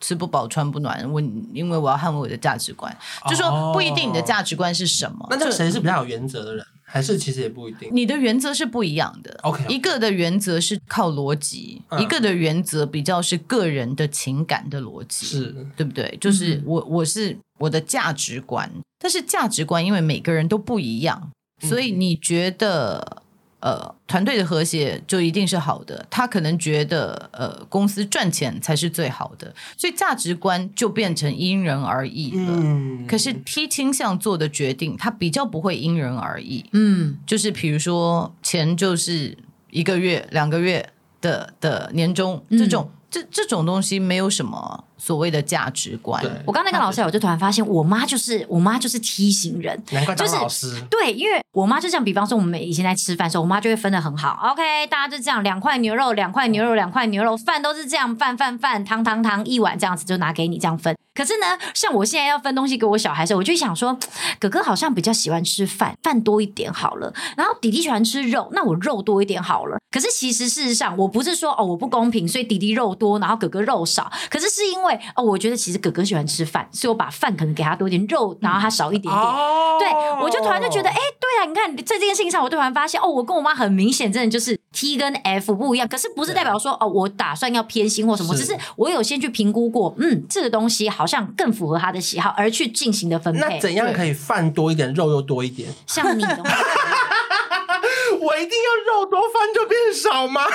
[0.00, 1.20] 吃不饱穿不暖，我
[1.52, 2.90] 因为我要捍卫我的价值观，
[3.24, 5.26] 哦、就说不一定你的价值观是什么。
[5.30, 7.88] 那这个谁是比较有原则的人，还是其实也不一定？
[7.92, 9.38] 你的原则是不一样的。
[9.42, 9.68] OK，, okay.
[9.68, 16.16] 一个的原则是靠逻辑，嗯、一个的原则比较是个人的情感的逻辑，是对不对？
[16.20, 21.30] 就是我我是我的价值观，但是价值观因为每个人都不一样，
[21.62, 23.19] 所以你觉得？
[23.60, 26.06] 呃，团队的和谐就一定是好的。
[26.10, 32.52] 他可能觉得，呃，公司赚钱才是最好的，所以价值观就变成因人而异了。
[32.56, 36.64] 嗯，可是 T 倾向做的决定，他比较不会因人而异。
[36.72, 39.36] 嗯，就是比如说钱就是
[39.70, 46.22] 一个月、两个月的的年终，这种这这种东西没有什么所谓的价值观。
[46.46, 50.70] 我刚才跟老师，我就突然发现，我妈就是我妈就是梯形人，难怪当老师。
[50.70, 54.52] 就是、对，因为我妈就这样，比方说我们以前在吃饭的时候，我妈就会分的很好。
[54.52, 60.96] OK，大家就这样，两块牛肉，两块牛肉，两块牛肉，饭都是这样，饭饭饭，汤汤汤，一碗这样子就拿给你这样分。
[61.20, 63.94] 可是呢，像我现在要分东西给我小孩时候，我就想说，
[64.40, 67.12] 哥哥好像比较喜欢吃饭，饭多一点好了。
[67.36, 69.76] 然后弟弟喜欢吃肉，那我肉多一点好了。
[69.90, 74.10] 可是其实事实上，我不是说哦我不公平，所以弟弟肉多，然后哥哥肉少。
[74.30, 79.14] 可是是因为哦，我觉得其实哥哥喜欢吃饭，所以我把饭可能给他多一点，肉然后他少一点点。
[79.14, 79.90] 哦、对，
[80.22, 85.86] 我就突然就觉得，哎，对啊，你看在这件事情上，我突然发现，哦，我跟我妈很明显真的就是 T 跟 F 不一样。
[85.86, 93.40] 可是不是代表说哦，我打算要偏心或什么，只是我有先去评估过，嗯，这个东西好像更符合他的喜好，而去进行的分配。
[93.40, 95.68] 那怎样可以饭多一点，肉又多一点？
[95.86, 96.50] 像你的话。
[98.20, 100.42] 我一定要肉多，饭就变少吗？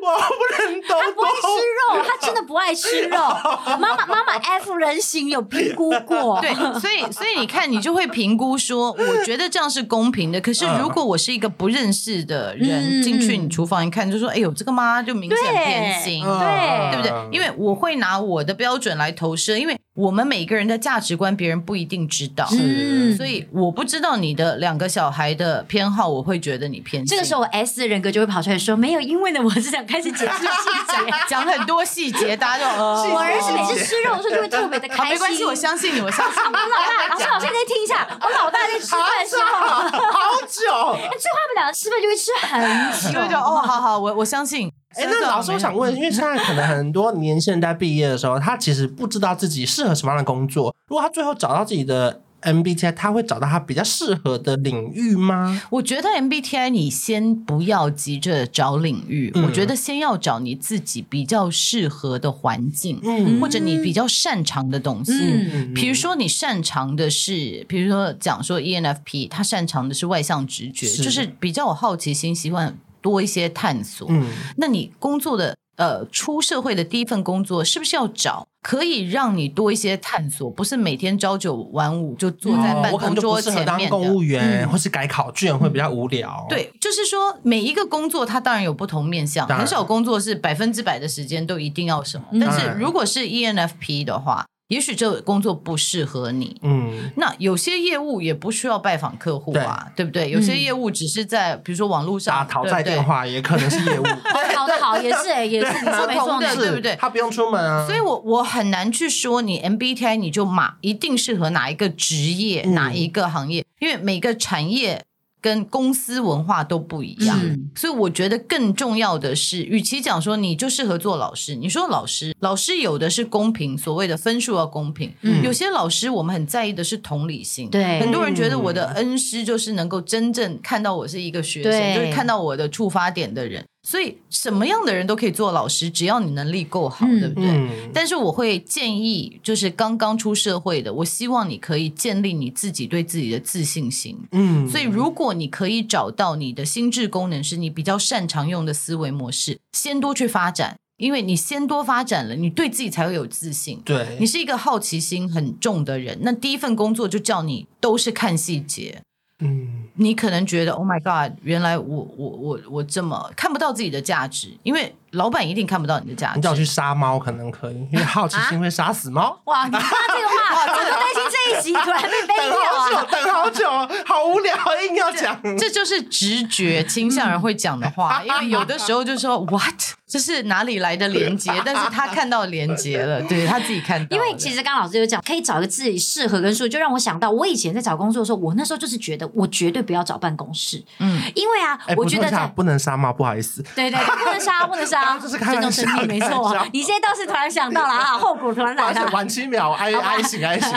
[0.00, 0.98] 我不能懂。
[1.00, 3.16] 他不爱吃肉，他真的不爱吃肉。
[3.78, 10.40] 妈妈，妈妈，F 人型有评估过， 对，所以，所以你看，你就会评估说，我觉得这样是公平的。
[10.40, 17.12] 可是，如果我是一个不认识的人进去你厨房一看，就说，哎呦，这个妈就明显偏心，对，对不对？
[17.30, 19.78] 因为我会拿我的标准来投射，因为。
[19.94, 27.06] 我们每个人的价值观，别人不一定知道，嗯，所以我不知道你的两个小孩的偏好，我会觉得你偏心。
[27.06, 30.46] 这个时候，我 S 的人格就会跑出来说：“没有，因为呢，我是想开始解释细
[30.88, 35.12] 节，讲很多细节，大家就 呃，我儿子每次吃肉的时候就会特别的开心。
[35.12, 36.46] 没关系，我相信你，我相信你。
[36.46, 39.68] 我老大，老师，老师，你再听一下，我老大在吃饭的时候，
[40.10, 50.74] 好久，最后他们两个吃饭就会吃很久， 就哦，好好，我我相信。”哎、欸，那老师，我想问，因为现在可能很多年轻人在毕业的时候，他其实不知道自己适合什么样的工作。
[50.88, 55.62] 如果他最后找到自己的 MBTI，他会找到他比较适合的领域吗？
[55.70, 65.12] 我觉得 MBTI，你先不要急着找领域，嗯、我觉得先要找你自己比较适合的环境，嗯，或者你比较擅长的东西。
[65.14, 72.76] 嗯，比如说你擅长的是，比如说讲说 ENFP，他擅长的是外向直觉，是就是比较有好奇心，喜欢。
[73.04, 74.24] 多一些探索，嗯，
[74.56, 80.48] 那你工作的呃，出社会的第一份工作，是不是要找可以让你多一些探索？
[80.48, 86.46] 不是每天朝九晚五就坐在办公桌前面公务员，嗯，或是改考卷会比较无聊。
[86.48, 92.24] 对，就是说每一个工作它当然有不同面向，很少工作是百分之百的时间都一定要什么。
[92.40, 94.46] 但是如果是 ENFP 的话。
[94.74, 100.28] 也许这个工作不适合你，嗯，那有些业务也不需要拜访客户啊，对，对不对？
[100.28, 104.02] 有些业务只是在比如说网络上打讨债电话，也可能是业务，
[104.56, 106.96] 好的好也是也是你说没错的，对不对？
[106.96, 115.02] 他不用出门啊，所以我我很难去说你 MBTI 你就马一定适合哪一个职业，嗯，哪一个行业，因为每个产业。
[115.44, 125.12] 跟公司文化都不一样，嗯、所以我觉得更重要的是，与其讲说你就适合做老师，你说老师，老师有的是公平，所谓的分数要公平。
[125.20, 133.62] 嗯、有些老师我们很在意的是同理心，对，很多人觉得我的恩师就是能够真正看到我是一个学生，就是看到我的触发点的人。
[133.86, 137.50] 所以什么样的人都可以做老师，只要你能力够好，嗯、对不对？
[137.50, 144.18] 嗯、但是我会建议，就是刚刚出社会的，我希望你可以建立你自己对自己的自信心。
[144.32, 153.82] 嗯，所以如果你可以找到你的心智功能是你比较擅长用的思维模式，先多去发展，因为你先多发展了，你对自己才会有自信。
[153.84, 159.02] 对，你是一个好奇心很重的人，那第一份工作就叫你都是看细节。
[159.40, 164.94] 嗯，你可能觉得，Oh my God，原来我我我我这么看不到自己的价值，因为。
[165.14, 166.38] 老板一定看不到你的价值。
[166.38, 169.38] 你叫我去杀猫可能可以，因为好奇心会杀死猫。
[169.46, 173.06] 哇，你说这个话， 我就担心这一集突然被背掉啊！
[173.08, 173.64] 等好久，
[174.04, 174.52] 好无聊，
[174.88, 175.40] 硬要讲。
[175.56, 181.52] 这就是直觉倾向人会讲的话，因为有的时候就说 What，这是哪里来的连接？
[181.64, 184.16] 但是他看到连接了，对他自己看到。
[184.16, 195.18] 因为其实刚刚老师有讲，可以找一个自己适合跟数，就让我想到我以前在找工作的时候，我那时候就是觉得我绝对不要找办公室，嗯，因为啊，我觉得不能杀猫，不好意思，对对，不能杀，不能杀。
[195.20, 196.56] 这是开玩笑，没错。
[196.72, 200.70] 你现在倒是突然想到了啊， 后果突然来了，晚七秒， 哀哀醒哀醒。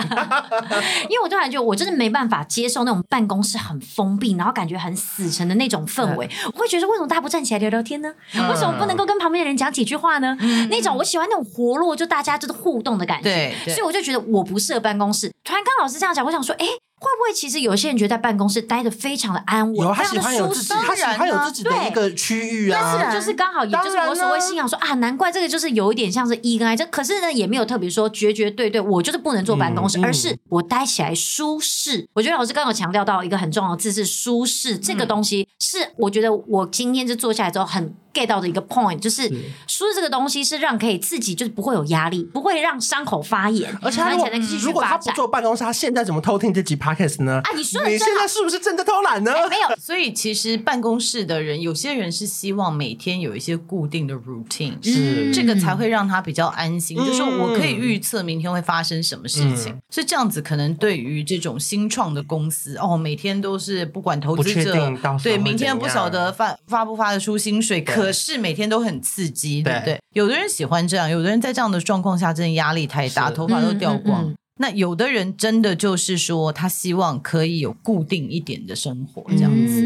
[1.03, 6.29] 因为我突然觉得，我真的没办法接受那种办公室很封闭，然后感觉很死沉的那种氛围。
[6.53, 8.13] 我会觉得，为什么大家不站起来聊聊天呢？
[8.33, 10.37] 为什么不能够跟旁边的人讲几句话呢？
[10.69, 13.55] 那种我喜欢那种活络，就大家就是互动的感觉。
[13.67, 15.31] 所以我就觉得我不适合办公室。
[15.43, 16.65] 突然刚老师这样讲，我想说，哎。
[16.99, 22.79] 会不会其实有些人觉得在办公室待的非常的安稳，他喜欢有自己，他喜欢有自己的一个区域啊。
[22.81, 32.07] 但是就是刚好，也就是我所谓信仰说啊，难怪这个就是有一点像是 E 跟 I，这可是呢也没有特别说绝绝对对，我就是不能坐办公室，而是我待起来舒适。
[32.13, 37.93] 我觉得老师刚刚有强调到一个很重要的字是舒适，这个东西是我觉得我今天就坐下来之后很。
[38.17, 39.27] Get 到的一个 point，就是
[39.67, 44.29] 书这个东西是让可以自己就是不会有压力，不会让伤口发炎，而且他如果
[44.61, 47.41] 如果他不坐办公室，他现在怎么偷听这集 podcast 呢？
[47.43, 49.31] 啊，你说你现在是不是正在偷懒呢？
[49.49, 55.33] 没有， 所以其实办公室的人，有些人是希望每天有一些固定的 routine，是。
[55.33, 59.71] 这个才会让他比较安心，嗯、就是说我可以预测明天会发生什么事情。
[59.73, 64.73] 嗯、所以这样子可能对于这种新创的公司，哦，每天都是不管投资者
[65.21, 69.99] 对明天不晓得发发不发得出薪水，可是每天都很刺激，对不对？
[70.13, 74.23] 有的人喜欢这样，有的人在这样的状况下真的压力太大，头发都掉光。
[74.25, 79.81] 嗯嗯嗯那有的人真的就是说，他希望可以有固定一点的生活，这样子。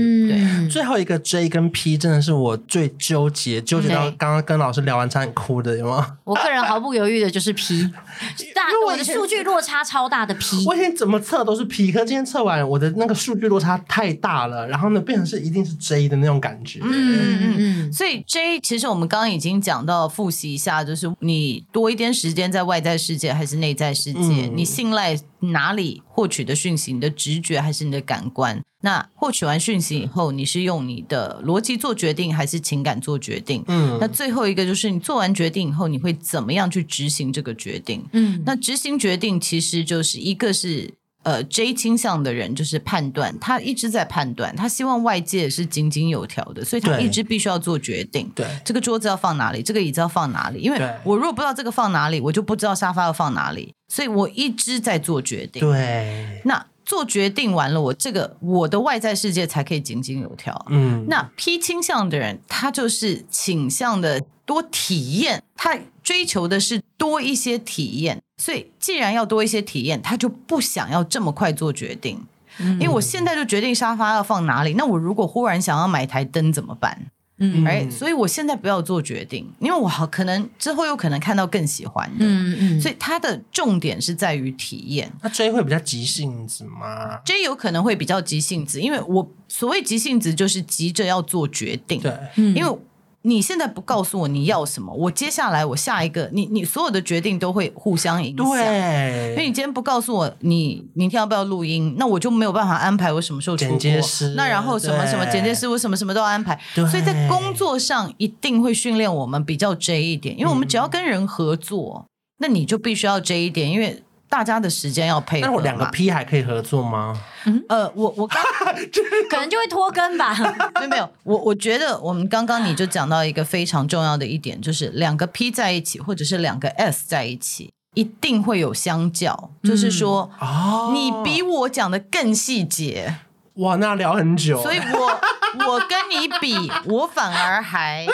[0.66, 6.18] 嗯、最后一个 J 跟 P 真的是我最纠结，纠结到刚刚跟老师聊完差点哭的，有吗？
[6.24, 7.84] 我个人毫不犹豫的就是 P，
[8.54, 10.66] 大我的数据落差超大的 P。
[10.68, 16.80] 我以前怎么测都是 P，可是今天测完，我的那个数据落差太大了，然后呢，变成是一定是 J 的那种感觉。
[16.82, 17.94] 嗯嗯嗯。
[17.94, 24.20] 所以 J 其实我们刚刚已经讲到，复习一下，就是你多一点时间在外在世界还是内在世界？
[24.20, 26.94] 嗯你信赖哪里获取的讯息？
[26.94, 28.62] 你的直觉还是你的感官？
[28.84, 33.64] 那获取完讯息以后，你是用你的逻辑做决定，还是情感做决定？
[33.68, 38.04] 嗯，那最后一个就是你做完决定以后，你会怎么样去执行这个决定？
[38.14, 40.94] 嗯，那执行决定其实就是一个是。
[41.24, 48.32] 呃，J 倾向的人就是判断，他一直在判断，他希望外界是井井有条的，所以他一直必须要做决定。
[48.34, 50.60] 对，这个桌子要放哪里，这个椅子要放哪里？
[50.60, 55.62] 因为我如果不知道这个放哪里，我就不知道沙发要放哪里，所以我一直在做决定。
[55.62, 60.66] 对，那做决定完了，我这个我的外在世界才可以井井有条。
[60.70, 68.22] 嗯，那 P 倾向的人，他就是倾向的多体验，他追求的是多一些体验。
[68.42, 72.20] 所以，既然要多一些体验，他就不想要这么快做决定。
[72.58, 77.06] 嗯，因为我现在就决定沙发要放哪里，那我如果忽然想要买台灯怎么办？
[77.38, 82.26] 嗯，哎，所以我现在不要做决定，因为我好可能之后有可能看到更喜欢的。
[82.26, 85.12] 嗯嗯，所以它的重点是在于体验。
[85.22, 92.02] 那 J 会比较急性子吗？J 有可能会比较急性子，因为我所谓急性子就是急着要做决定。
[92.02, 92.80] 对，因为。
[93.24, 98.46] 你现在不告诉我你要什么，我接下来我下一个，你你所有的决定都会互相影响。
[98.46, 103.78] 对，因为你今天不告诉我你明天要不要录音，那我就没有办法安排我什么时候出国。
[103.78, 106.60] 剪接师，那然后什么什么剪接师，我什么什么都要安排。
[106.74, 112.10] 对，所以在工作上一定会训练我们比较 J 一点，因为我们只要跟人合作，嗯、
[112.40, 114.04] 那你就必须要 J 一点，因为。
[114.32, 115.48] 大家的时间要配合。
[115.48, 117.22] 那我两个 P 还可以合作吗？
[117.44, 118.42] 嗯，呃，我我刚
[119.30, 120.34] 可能就会拖更吧。
[120.80, 129.52] 没有没有，我我觉得我们刚刚你就讲到一个非常重要的一点，就是两个 P 在一起，或者是两个 S 在一起，一定会有相较。
[129.64, 133.18] 嗯、就是说，哦，你比我讲的更细节。
[133.56, 134.62] 哇，那聊很久。
[134.64, 135.20] 所以我
[135.68, 138.08] 我跟你比，我反而还。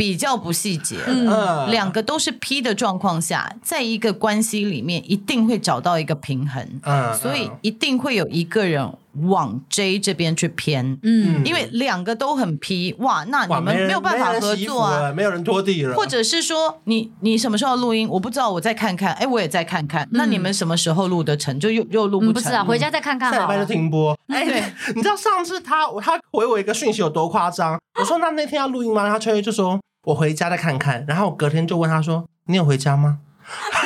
[0.00, 8.90] 比较不细节，嗯，两个都是 P 的状况下，在一个关系里面一定会找到一个平衡，嗯，所以一定会有一个人
[9.24, 24.16] 往 J 这边去偏，嗯，因为两个都很 P，哇，那你们没有办法合作啊，没有人拖地了，或者是说你你什么时候录音，我不知道，我再看看，哎，我也再看看，那你们什么时候录得成，就又又录不成，不知道，回家再看看，下礼拜就停播。
[24.28, 27.78] 哎，对，你知道上次他他回我一个讯息有多夸张？
[28.00, 29.02] 我说那那天要录音吗？
[29.02, 29.78] 然后秋月就说。
[30.04, 33.18] 我回家再看看，然后我隔天就问他说：“你有回家吗？”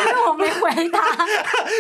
[0.08, 1.26] 因为我没回他，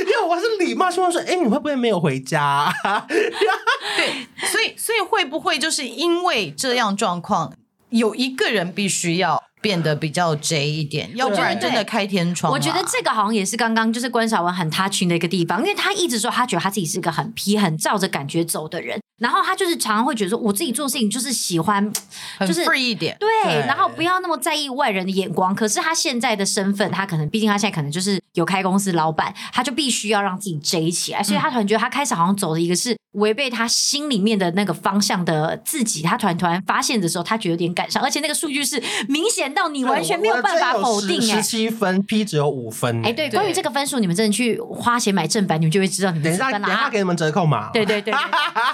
[0.06, 2.72] 因为我是礼貌性问说：“哎，你会不会没有回家？”
[3.08, 7.52] 对，所以所以会不会就是因为这样状况，
[7.90, 9.42] 有一个人必须要。
[9.64, 12.52] 变得比较 J 一点，要不然真的开天窗。
[12.52, 21.92] 我觉得这个好像也是刚刚就是关韶文很 touching 的一个地方，因为他一直说他觉得他自己是一个很皮、很照着感觉走的人，然后他就是常常会觉得说，我自己做事情就是喜欢
[22.40, 25.54] 就是 free 一点，对，然后不要那么在意外人的眼光。
[25.54, 40.34] 可是他现在的身份，他可能毕竟他现在可能就是有开公司老板，他就必须要让自己 J 起来，所以他突然觉得他开始好像走的一个是违背他心里面的那个方向的自己，他突然突然发现的时候，他觉得有点感伤，而且那个数据是明显到你完全没有。
[40.44, 43.02] 办法否定哎，十七分，P 只有五分。
[43.02, 46.50] 哎，对，关于这个分数，你们真的去花钱买正版，你们就会知道你们等一下。
[46.50, 47.70] 等一下给你们折扣码。
[47.70, 48.12] 对对对，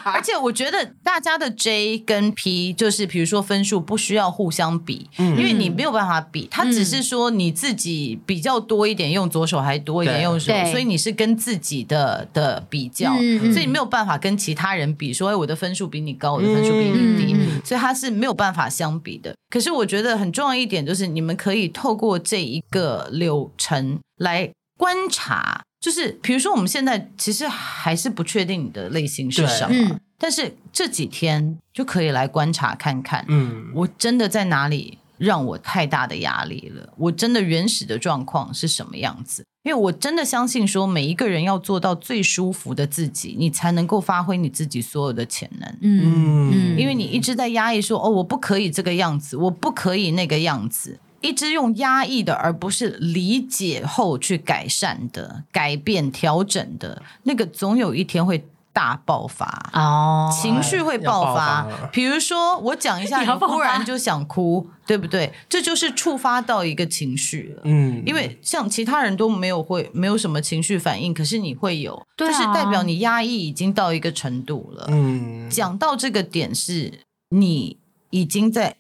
[0.03, 13.13] 而且我觉得大家的 J 跟 P，就是比如说分数不需要互相比，因为你没有办法比，他只是说你自己比较多一点，用左手还多一点用手，所以你是跟自己的的比较，
[13.53, 19.35] 所以你没有办法跟其他人比，说哎，我的分数比你高，我的分数比你低，所以他是没有办法相比的。
[19.51, 36.89] 可是我觉得很重要一点就是你们可以透过这一个流程来观察，就是比如说我们现在其实还是不确定你的类型是什么，嗯、但是这几天就可以来观察看看，嗯，我真的在哪里让我太大的压力了。
[36.97, 39.45] 我真的原始的状况是什么样子？
[39.63, 45.69] 因为我真的相信说，每一个人要做到最舒服的自己，你才能够发挥你自己所有的潜能。
[45.83, 58.45] 嗯嗯，因为你一直在压抑说，哦，我不可以这个样子，我不可以那个样子，一直用压抑的，而不是理解后去改善的、改变、调整的那个，总有一天会。
[58.73, 61.63] 大爆发哦，情绪会爆发。
[61.63, 65.33] 爆发比如说，我讲一下， 你忽然就想哭，对不对？
[65.49, 67.63] 这就是触发到一个情绪了。
[67.65, 74.87] 嗯，因为像其他人都没有会没有什么情绪反应，可是你会有，对啊，就是代表你压抑已经到一个程度了。
[74.89, 77.01] 嗯，讲到这个点是，
[77.31, 77.79] 你
[78.11, 78.77] 已经在。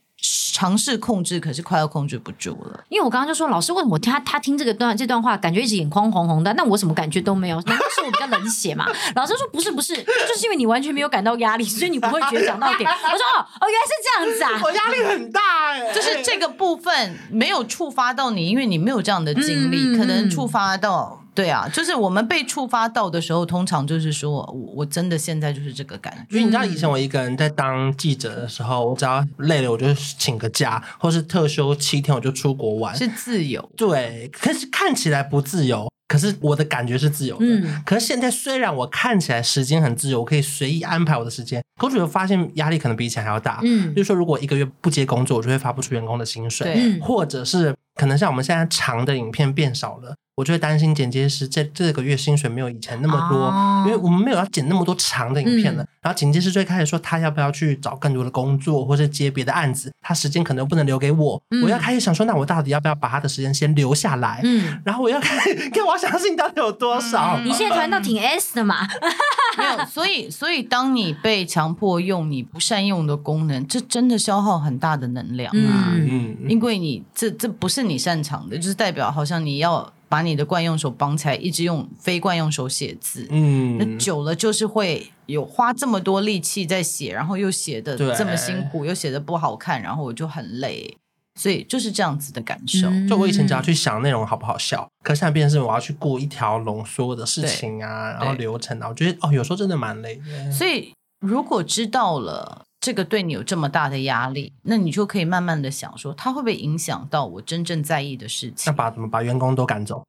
[0.52, 2.84] 尝试控制，可是快要控制不住了。
[2.88, 6.52] 因为我刚刚就说，老师为什么他他听这个段这段话，感觉一直眼眶红红的？
[6.54, 7.60] 那我什么感觉都没有？
[7.62, 8.86] 难道是我比较冷血嘛？
[9.14, 12.88] 老师说不是不是，就是因为你完全没有感到压力，所以你不会觉得讲到点。
[12.90, 14.60] 我说哦哦，原来是这样子啊！
[14.62, 21.19] 我压力很大哎，就是这个部分没有触发到你，因为你没有这样的经历，嗯、可能触发到。
[21.34, 26.36] 对啊，就是我们被触发到的时候，通常就是说我我真的现在就是这个感觉。
[26.36, 33.70] 因为你知道，以前我一个人在当记者的时候，我只要累了，我就请个假，或是特休七天，我就出国玩，是自由。
[33.76, 37.46] 对，可是看起来不自由，可是我的感觉是自由的。
[37.46, 43.60] 嗯，可是现在虽然我看起来时间很自由，我可以随意安排我的时间，可是我发现压力可能比以前还要大。
[43.62, 50.14] 嗯，就是说，如果一个月不接工作，我就会发不出员工的薪水，对，或者是可能像我们现在长的影片变少了。
[50.40, 55.82] 我就会担心剪接师这这个月薪水没有以前那么多，哦、因为我们没有要剪那么多长的影片了。
[55.82, 61.42] 嗯、然后剪接师就会开始说他要不要去找更多的工作，或者接别的案子，他时间可能不能留给我。
[61.50, 64.40] 嗯、我要开始想说，那我到底要不要把他的时间先留下来？
[64.44, 65.36] 嗯， 然后我要看，
[65.74, 67.38] 看我要相信到底有多少？
[67.44, 68.88] 你现在突然到挺 S 的嘛？
[69.58, 75.92] 没有，所以所以当你被强迫用你不善用的功能，这真的消耗很大的能量啊！
[75.92, 79.92] 嗯，因为你这这不是你擅长的，就是代表好像你要。
[80.10, 90.96] 把你的惯用手绑起来，一直用非惯用手写字，嗯，那久了就是会有花这么多力气在写，然后又写的这么辛苦，又写的不好看，然后我就很累，
[91.36, 92.88] 所以就是这样子的感受。
[93.08, 100.50] 就我以前只要去想内容好不好笑，可是现在变成是我要去过一条龙所有的事情啊，然后流程啊，我觉得哦，有时候真的蛮累的。
[100.50, 102.66] 所以如果知道了。
[102.80, 108.72] 这个对你有这么大的压力，那你就可以慢慢的想说，它会不会影响到我真正在意的事情？
[108.72, 110.02] 那把怎么把员工都赶走？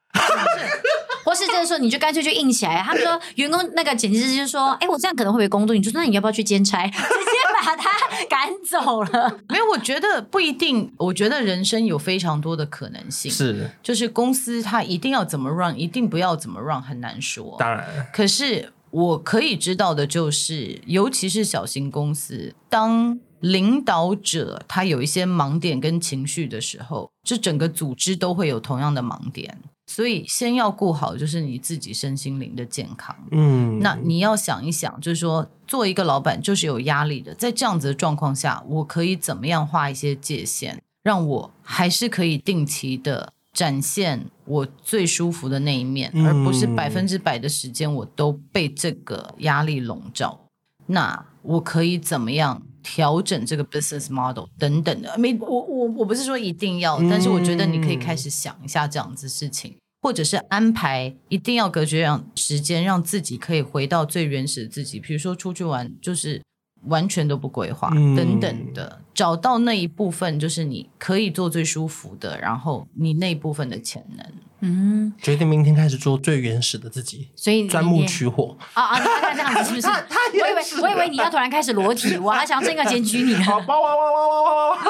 [1.24, 2.82] 或是这时候你就干脆就硬起来。
[2.82, 7.92] 他们说员工那个剪辑师就说：“哎，我这样可能会被工作。”你说：“那你要不要去兼差？”直接把他
[8.30, 9.40] 赶走了。
[9.48, 10.92] 没有，我觉得不一定。
[10.98, 13.32] 我觉得人生有非常多的可能性。
[13.32, 17.56] 是，就是公司它一定要怎么 run，一定不要怎么 run，很难说。
[17.60, 18.72] 当然，可是。
[18.92, 29.58] 我可以知道的就是，尤其是小型公司，当领导者他有一些盲点跟情绪的时候，这整个组织都会有同样的盲点。
[29.88, 33.14] 所以，先要顾好就是你自己身心灵的健康。
[33.32, 43.34] 嗯，那你要想一想，就是说，做一个老板就是有压力的，在这样子的状况下，我可以怎么样画一些界限，让我还是可以定期的。
[43.54, 50.40] 展现我最舒服的那一面，嗯、而不是百分之百的时间我都被这个压力笼罩。
[50.88, 55.18] 那我可以怎么样调整这个 business model 等等的？
[55.18, 65.00] 没，我我我不是说一定要，嗯、但是我觉得你可以开始想一下这样子事情，或者是安排一定要隔绝让时间，让自己可以回到最原始的自己。
[65.00, 66.42] 比如说出去玩，就是。
[66.86, 74.26] 完全都不规划，等等的，嗯、找到那一部分就是你可以做最舒服的，然后你那一部分的潜能，
[74.62, 79.00] 嗯，决定明天开始做最原始的自己，所以钻木取火啊啊！
[79.00, 79.88] 你看这样子是不是？
[80.42, 83.36] 我以为我以为你要突然开始裸体，我还想这个检举你。
[83.44, 84.82] 好，哇哇哇哇哇哇！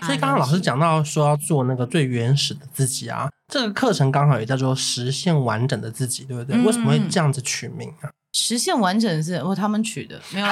[0.06, 6.56] 所以刚刚老师讲到说要做那个最原始的自己啊，这个课程刚好也叫做实现完整的自己，对不对？
[6.56, 8.10] 嗯、为什么会这样子取名啊？
[8.32, 10.46] 实现完整是哦，他们取的没有。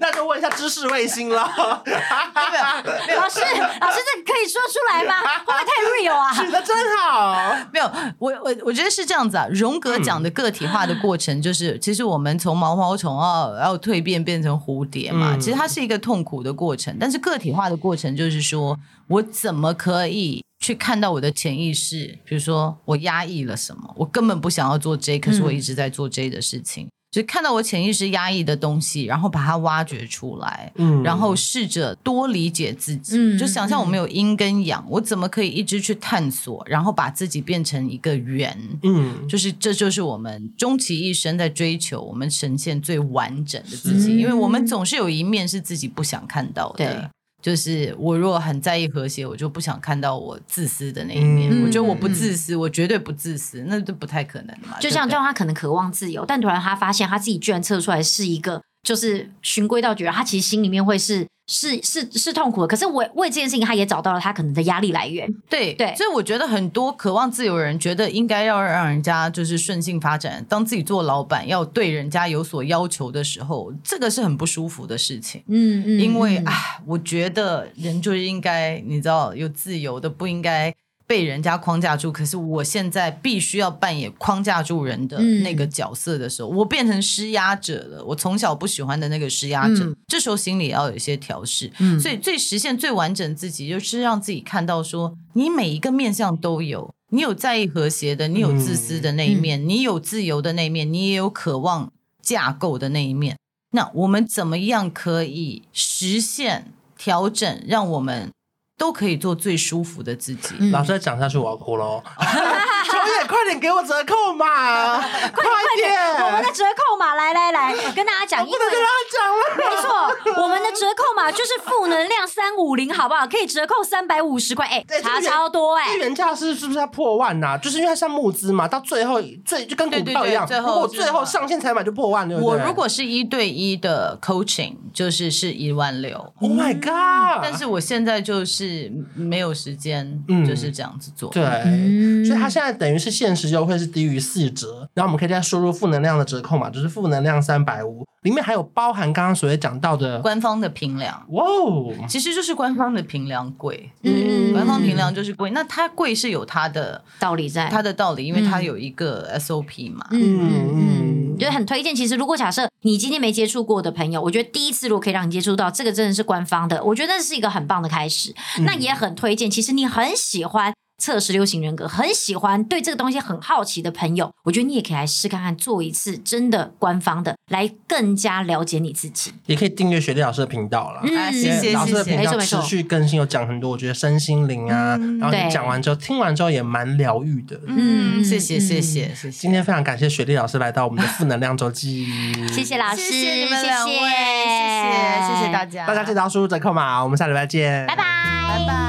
[0.00, 1.82] 那就问一下知识卫星了。
[1.84, 3.40] 没有，老师，
[3.80, 5.14] 老师，这可以说出来吗？
[5.44, 6.32] 会不会太 real 啊？
[6.34, 7.34] 取的真好。
[7.72, 9.46] 没有，我我我觉得是这样子啊。
[9.50, 16.96] 荣格讲的个体化的过程，就是、嗯、其实我们从毛毛虫啊，然后蜕变变成蝴蝶嘛，嗯、其实它是一个痛苦的过程。
[16.98, 18.78] 但是个体化的过程，就是说
[19.08, 22.18] 我怎么可以去看到我的潜意识？
[22.24, 26.86] 比如说我压抑了什么，我根本不想要做 J，可是我一直在做 J 的事情。
[26.86, 47.10] 嗯就看到我潜意识压抑的东西，然后把它挖掘出来，嗯，然后试着多理解自己，嗯，就想象我们有阴跟阳，我怎么可以一直去探索，然后把自己变成一个圆，嗯，就是这就是我们终其一生在追求，我们呈现最完整的自己，因为我们总是有一面是自己不想看到的，对，
[47.42, 51.50] 就是我如果很在意和谐，我就不想看到我自私的那一面。
[51.52, 54.78] 嗯我觉得我不自私，我绝对不自私，那都不太可能嘛。
[54.80, 62.68] 就像对不对叫他可能渴望自由，但突然他发现他自己居然测出来是一个，就是循规蹈矩，他其实心里面会是是是是痛苦的。
[62.68, 65.28] 可是为为这件事情，他也找到了他可能的压力来源。
[65.50, 75.42] 对对所以我觉得很多渴望自由的人觉得应该要让人家就是顺性发展，当自己做老板要对人家有所要求的时候，这个是很不舒服的事情。
[75.48, 76.52] 嗯嗯因为嗯啊，
[76.86, 80.72] 我觉得人就是应该，你知道，有自由的，不应该
[81.06, 82.10] 被人家框架住。
[82.10, 88.04] 可是我现在必须要扮演框架住人的那个角色的时候，我变成施压者了。
[88.04, 91.70] 我从小不喜欢的那个施压者，嗯这时候心里要有一些调试。
[91.78, 96.92] 嗯所以最实现最完整自己，就是让自己看到说，你每一个面相都有。
[97.10, 103.36] 你有在意和谐的，你有自私的那一面，你有自由的那一面，你也有渴望架构的那一面。
[103.70, 108.32] 那我们怎么样可以实现调整，让我们
[108.78, 110.54] 都可以做最舒服的自己？
[110.60, 112.02] 嗯老师再讲下去，我要哭喽！
[112.90, 114.98] 小野，快点给我折扣码，
[115.32, 115.44] 快
[115.76, 116.24] 点！
[116.24, 119.56] 我们的折扣码，来来来，跟大家讲，不能跟他讲了。
[119.56, 123.26] 没错，我们的折扣码就是负能量三五零，好不好？
[123.26, 132.48] 可以折扣三百五十块，哎、哎差超多哎、这原价是是不是要破万呐、就是因为它像募资嘛，到最后最就跟股票一样，对对对最后如果最后上线才买就破万，对不对？
[132.48, 136.16] 我如果是一对一的 coaching，就是是一万六。
[136.40, 137.42] Oh my God！
[137.42, 141.30] 但是我现在就是没有时间，嗯就是这样子做。
[141.30, 155.50] 对，嗯所以他现在等于是限时优惠是低于四折，然后我们可以再输入负能量的折扣嘛，就是负能量三百五，里面还有包含刚刚所谓讲到的，官方的平量哇哦，其实就是官方的平量贵，嗯官方平量就是贵。
[155.50, 160.06] 那它贵是有它的道理在，它的道理，因为它有一个 SOP 嘛。
[160.10, 161.94] 嗯嗯嗯嗯，就很推荐。
[161.94, 168.34] 其实，如果假设你今天没接触过的朋友，我觉得第一次如果可以让你接触到这个，真的是官方的，我觉得那是一个很棒的开始。
[168.64, 170.72] 那也很推荐，其实你很喜欢。
[170.98, 179.32] 测试六型人格，很喜欢对这个东西很好奇的朋友，我觉得你也可以来试看看，做一次真的官方的，来更加了解你自己。
[179.46, 181.02] 也可以订阅雪莉老师的频道了。
[181.32, 187.60] 谢谢老师的频道持没错没错续更新，有讲很多，我觉得身心灵啊，然后你讲完之后，听完之后也蛮疗愈的。
[187.66, 189.30] 嗯，嗯谢谢谢谢谢谢。
[189.30, 192.06] 今天非常感谢雪莉老师来到我们的负能量周记，
[192.52, 198.02] 谢谢老师，谢谢你们谢两位，谢谢谢谢大家，大家记得要输入折扣码，我们下礼拜见，拜拜
[198.48, 198.85] 拜拜。